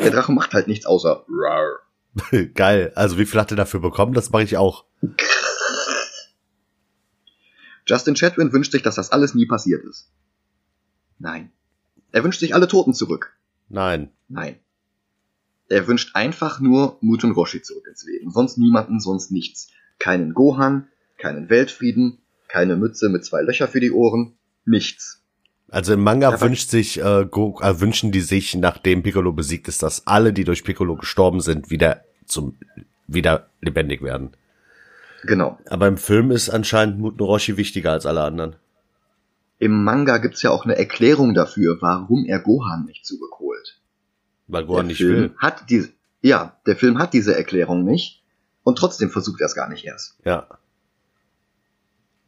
[0.00, 1.78] Der Drache macht halt nichts außer Rar.
[2.54, 2.90] Geil.
[2.96, 4.14] Also wie viel hat er dafür bekommen?
[4.14, 4.84] Das mache ich auch.
[7.86, 10.10] Justin Chatwin wünscht sich, dass das alles nie passiert ist.
[11.20, 11.52] Nein.
[12.10, 13.32] Er wünscht sich alle Toten zurück.
[13.68, 14.10] Nein.
[14.28, 14.58] Nein.
[15.68, 18.32] Er wünscht einfach nur Muten Roshi zurück ins Leben.
[18.32, 19.68] Sonst niemanden, sonst nichts.
[20.00, 20.88] Keinen Gohan,
[21.22, 22.18] keinen Weltfrieden,
[22.48, 24.34] keine Mütze mit zwei Löcher für die Ohren,
[24.66, 25.22] nichts.
[25.70, 29.82] Also im Manga wünscht sich, äh, Go äh, wünschen die sich, nachdem Piccolo besiegt ist,
[29.82, 32.58] dass alle, die durch Piccolo gestorben sind, wieder zum
[33.06, 34.32] wieder lebendig werden.
[35.24, 35.58] Genau.
[35.70, 38.56] Aber im Film ist anscheinend Muten Roshi wichtiger als alle anderen.
[39.58, 43.80] Im Manga gibt's ja auch eine Erklärung dafür, warum er Gohan nicht zurückholt.
[44.48, 45.34] Weil Gohan der nicht Film will.
[45.38, 48.22] Hat diese, ja, der Film hat diese Erklärung nicht
[48.64, 50.18] und trotzdem versucht er es gar nicht erst.
[50.24, 50.48] Ja.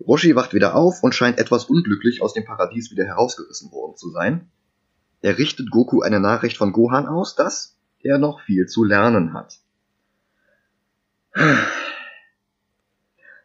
[0.01, 4.11] Roshi wacht wieder auf und scheint etwas unglücklich aus dem Paradies wieder herausgerissen worden zu
[4.11, 4.51] sein.
[5.21, 9.59] Er richtet Goku eine Nachricht von Gohan aus, dass er noch viel zu lernen hat.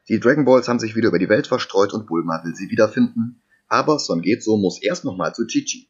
[0.10, 3.42] Die Dragon Balls haben sich wieder über die Welt verstreut und Bulma will sie wiederfinden,
[3.68, 5.88] aber Son Getsu muss erst nochmal zu Chichi.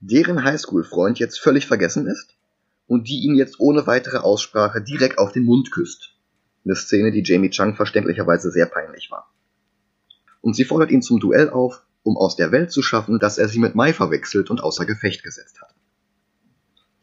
[0.00, 2.36] Deren Highschool-Freund jetzt völlig vergessen ist
[2.86, 6.11] und die ihn jetzt ohne weitere Aussprache direkt auf den Mund küsst.
[6.64, 9.32] Eine Szene, die Jamie Chung verständlicherweise sehr peinlich war.
[10.40, 13.48] Und sie fordert ihn zum Duell auf, um aus der Welt zu schaffen, dass er
[13.48, 15.74] sie mit Mai verwechselt und außer Gefecht gesetzt hat.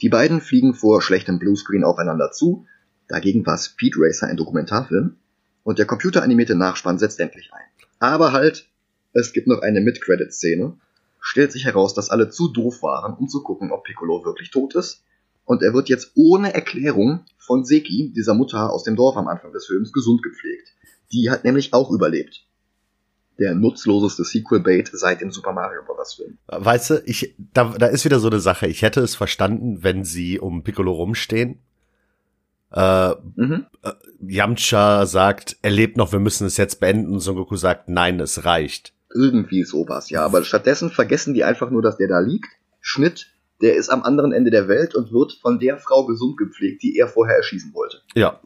[0.01, 2.65] Die beiden fliegen vor schlechtem Bluescreen aufeinander zu,
[3.07, 5.17] dagegen war Speed Racer ein Dokumentarfilm,
[5.63, 7.65] und der computeranimierte Nachspann setzt endlich ein.
[7.99, 8.69] Aber halt,
[9.13, 10.77] es gibt noch eine Mid-Credit-Szene,
[11.19, 14.75] stellt sich heraus, dass alle zu doof waren, um zu gucken, ob Piccolo wirklich tot
[14.75, 15.03] ist,
[15.49, 19.51] und er wird jetzt ohne Erklärung von Seki, dieser Mutter aus dem Dorf am Anfang
[19.51, 20.69] des Films, gesund gepflegt.
[21.11, 22.45] Die hat nämlich auch überlebt.
[23.39, 26.13] Der nutzloseste Sequel-Bait seit dem Super Mario Bros.
[26.13, 26.37] Film.
[26.45, 28.67] Weißt du, ich, da, da ist wieder so eine Sache.
[28.67, 31.57] Ich hätte es verstanden, wenn sie um Piccolo rumstehen.
[32.71, 33.65] Äh, Mhm.
[33.81, 33.91] äh,
[34.21, 37.11] Yamcha sagt, er lebt noch, wir müssen es jetzt beenden.
[37.13, 38.93] Und Son Goku sagt, nein, es reicht.
[39.15, 40.23] Irgendwie sowas, ja.
[40.23, 42.49] Aber stattdessen vergessen die einfach nur, dass der da liegt.
[42.81, 43.31] Schnitt,
[43.61, 46.97] der ist am anderen Ende der Welt und wird von der Frau gesund gepflegt, die
[46.97, 48.01] er vorher erschießen wollte.
[48.15, 48.39] Ja.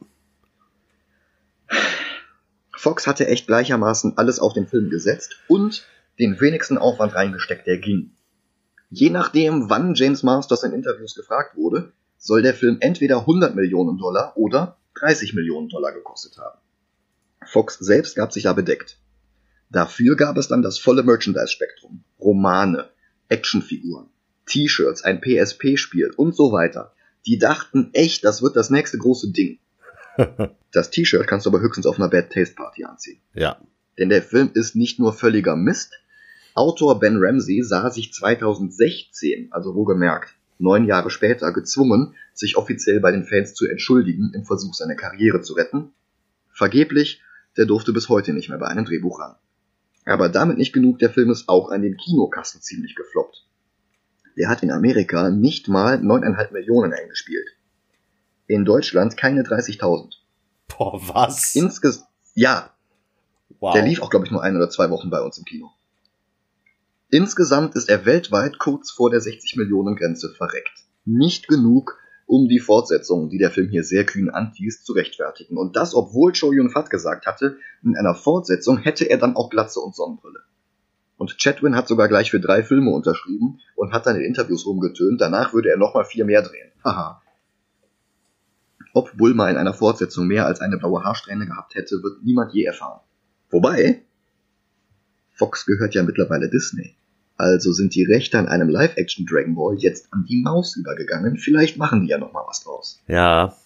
[2.72, 5.86] Fox hatte echt gleichermaßen alles auf den Film gesetzt und
[6.18, 8.12] den wenigsten Aufwand reingesteckt, der ging.
[8.90, 13.98] Je nachdem, wann James Masters in Interviews gefragt wurde, soll der Film entweder 100 Millionen
[13.98, 16.58] Dollar oder 30 Millionen Dollar gekostet haben.
[17.46, 18.98] Fox selbst gab sich da bedeckt.
[19.70, 22.04] Dafür gab es dann das volle Merchandise-Spektrum.
[22.20, 22.88] Romane,
[23.28, 24.08] Actionfiguren,
[24.46, 26.92] T-Shirts, ein PSP-Spiel und so weiter.
[27.26, 29.58] Die dachten echt, das wird das nächste große Ding.
[30.72, 33.20] Das T-Shirt kannst du aber höchstens auf einer Bad Taste Party anziehen.
[33.32, 33.60] Ja.
[33.96, 35.92] Denn der Film ist nicht nur völliger Mist.
[36.54, 43.12] Autor Ben Ramsey sah sich 2016, also wohlgemerkt, neun Jahre später, gezwungen, sich offiziell bei
[43.12, 45.92] den Fans zu entschuldigen im Versuch, seine Karriere zu retten.
[46.50, 47.22] Vergeblich,
[47.56, 49.36] der durfte bis heute nicht mehr bei einem Drehbuch ran.
[50.04, 53.46] Aber damit nicht genug, der Film ist auch an den Kinokassen ziemlich gefloppt.
[54.36, 57.48] Der hat in Amerika nicht mal 9,5 Millionen eingespielt.
[58.46, 60.14] In Deutschland keine 30.000.
[60.68, 61.54] Boah, was?
[61.54, 62.04] Insges
[62.34, 62.70] ja,
[63.60, 63.72] wow.
[63.72, 65.70] der lief auch, glaube ich, nur ein oder zwei Wochen bei uns im Kino.
[67.10, 70.84] Insgesamt ist er weltweit kurz vor der 60 Millionen Grenze verreckt.
[71.04, 75.56] Nicht genug, um die Fortsetzung, die der Film hier sehr kühn antießt, zu rechtfertigen.
[75.56, 79.50] Und das, obwohl Cho Yun Fat gesagt hatte, in einer Fortsetzung hätte er dann auch
[79.50, 80.40] Glatze und Sonnenbrille.
[81.24, 85.22] Und Chatwin hat sogar gleich für drei Filme unterschrieben und hat dann in Interviews rumgetönt,
[85.22, 86.70] danach würde er nochmal vier mehr drehen.
[86.84, 87.22] Haha.
[88.92, 92.64] Ob Bulma in einer Fortsetzung mehr als eine blaue Haarsträhne gehabt hätte, wird niemand je
[92.64, 93.00] erfahren.
[93.48, 94.02] Wobei,
[95.30, 96.94] Fox gehört ja mittlerweile Disney.
[97.38, 101.38] Also sind die Rechte an einem Live-Action Dragon Ball jetzt an die Maus übergegangen.
[101.38, 103.02] Vielleicht machen die ja noch mal was draus.
[103.08, 103.56] Ja.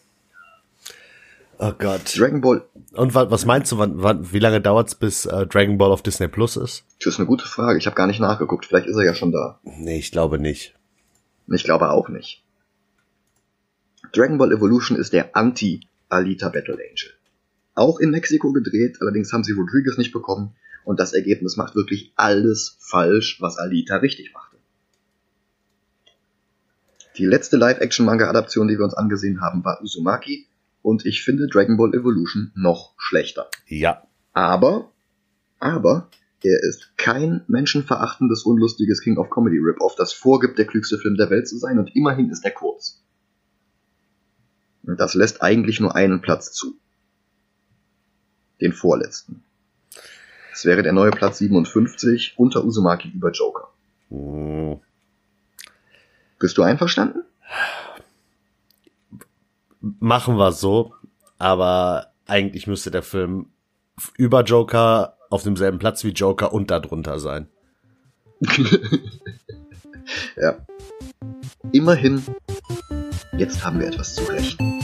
[1.59, 2.17] Oh Gott.
[2.17, 2.65] Dragon Ball.
[2.93, 6.29] Und was meinst du, wann, wann, wie lange dauert's, bis äh, Dragon Ball auf Disney
[6.29, 6.85] Plus ist?
[7.01, 7.79] Das ist eine gute Frage.
[7.79, 8.65] Ich habe gar nicht nachgeguckt.
[8.65, 9.59] Vielleicht ist er ja schon da.
[9.65, 10.75] Nee, ich glaube nicht.
[11.49, 12.45] Ich glaube auch nicht.
[14.13, 17.13] Dragon Ball Evolution ist der Anti-Alita Battle Angel.
[17.75, 20.55] Auch in Mexiko gedreht, allerdings haben sie Rodriguez nicht bekommen
[20.85, 24.57] und das Ergebnis macht wirklich alles falsch, was Alita richtig machte.
[27.19, 30.47] Die letzte Live-Action-Manga-Adaption, die wir uns angesehen haben, war Uzumaki
[30.89, 33.51] und ich finde Dragon Ball Evolution noch schlechter.
[33.67, 34.07] Ja.
[34.33, 34.91] Aber,
[35.59, 36.09] aber,
[36.43, 41.29] er ist kein menschenverachtendes, unlustiges King of Comedy Rip-Off, das vorgibt, der klügste Film der
[41.29, 43.03] Welt zu sein und immerhin ist er kurz.
[44.83, 46.79] Und das lässt eigentlich nur einen Platz zu.
[48.63, 49.45] Den vorletzten.
[50.55, 53.69] Es wäre der neue Platz 57 unter Uzumaki über Joker.
[54.09, 54.81] Hm.
[56.39, 57.25] Bist du einverstanden?
[60.01, 60.95] Machen wir so,
[61.39, 63.47] aber eigentlich müsste der Film
[64.17, 67.49] über Joker auf demselben Platz wie Joker und darunter sein.
[70.37, 70.57] ja.
[71.73, 72.23] Immerhin,
[73.37, 74.81] jetzt haben wir etwas zu rechnen.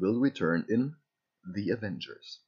[0.00, 0.94] Will return in
[1.54, 2.40] The Avengers.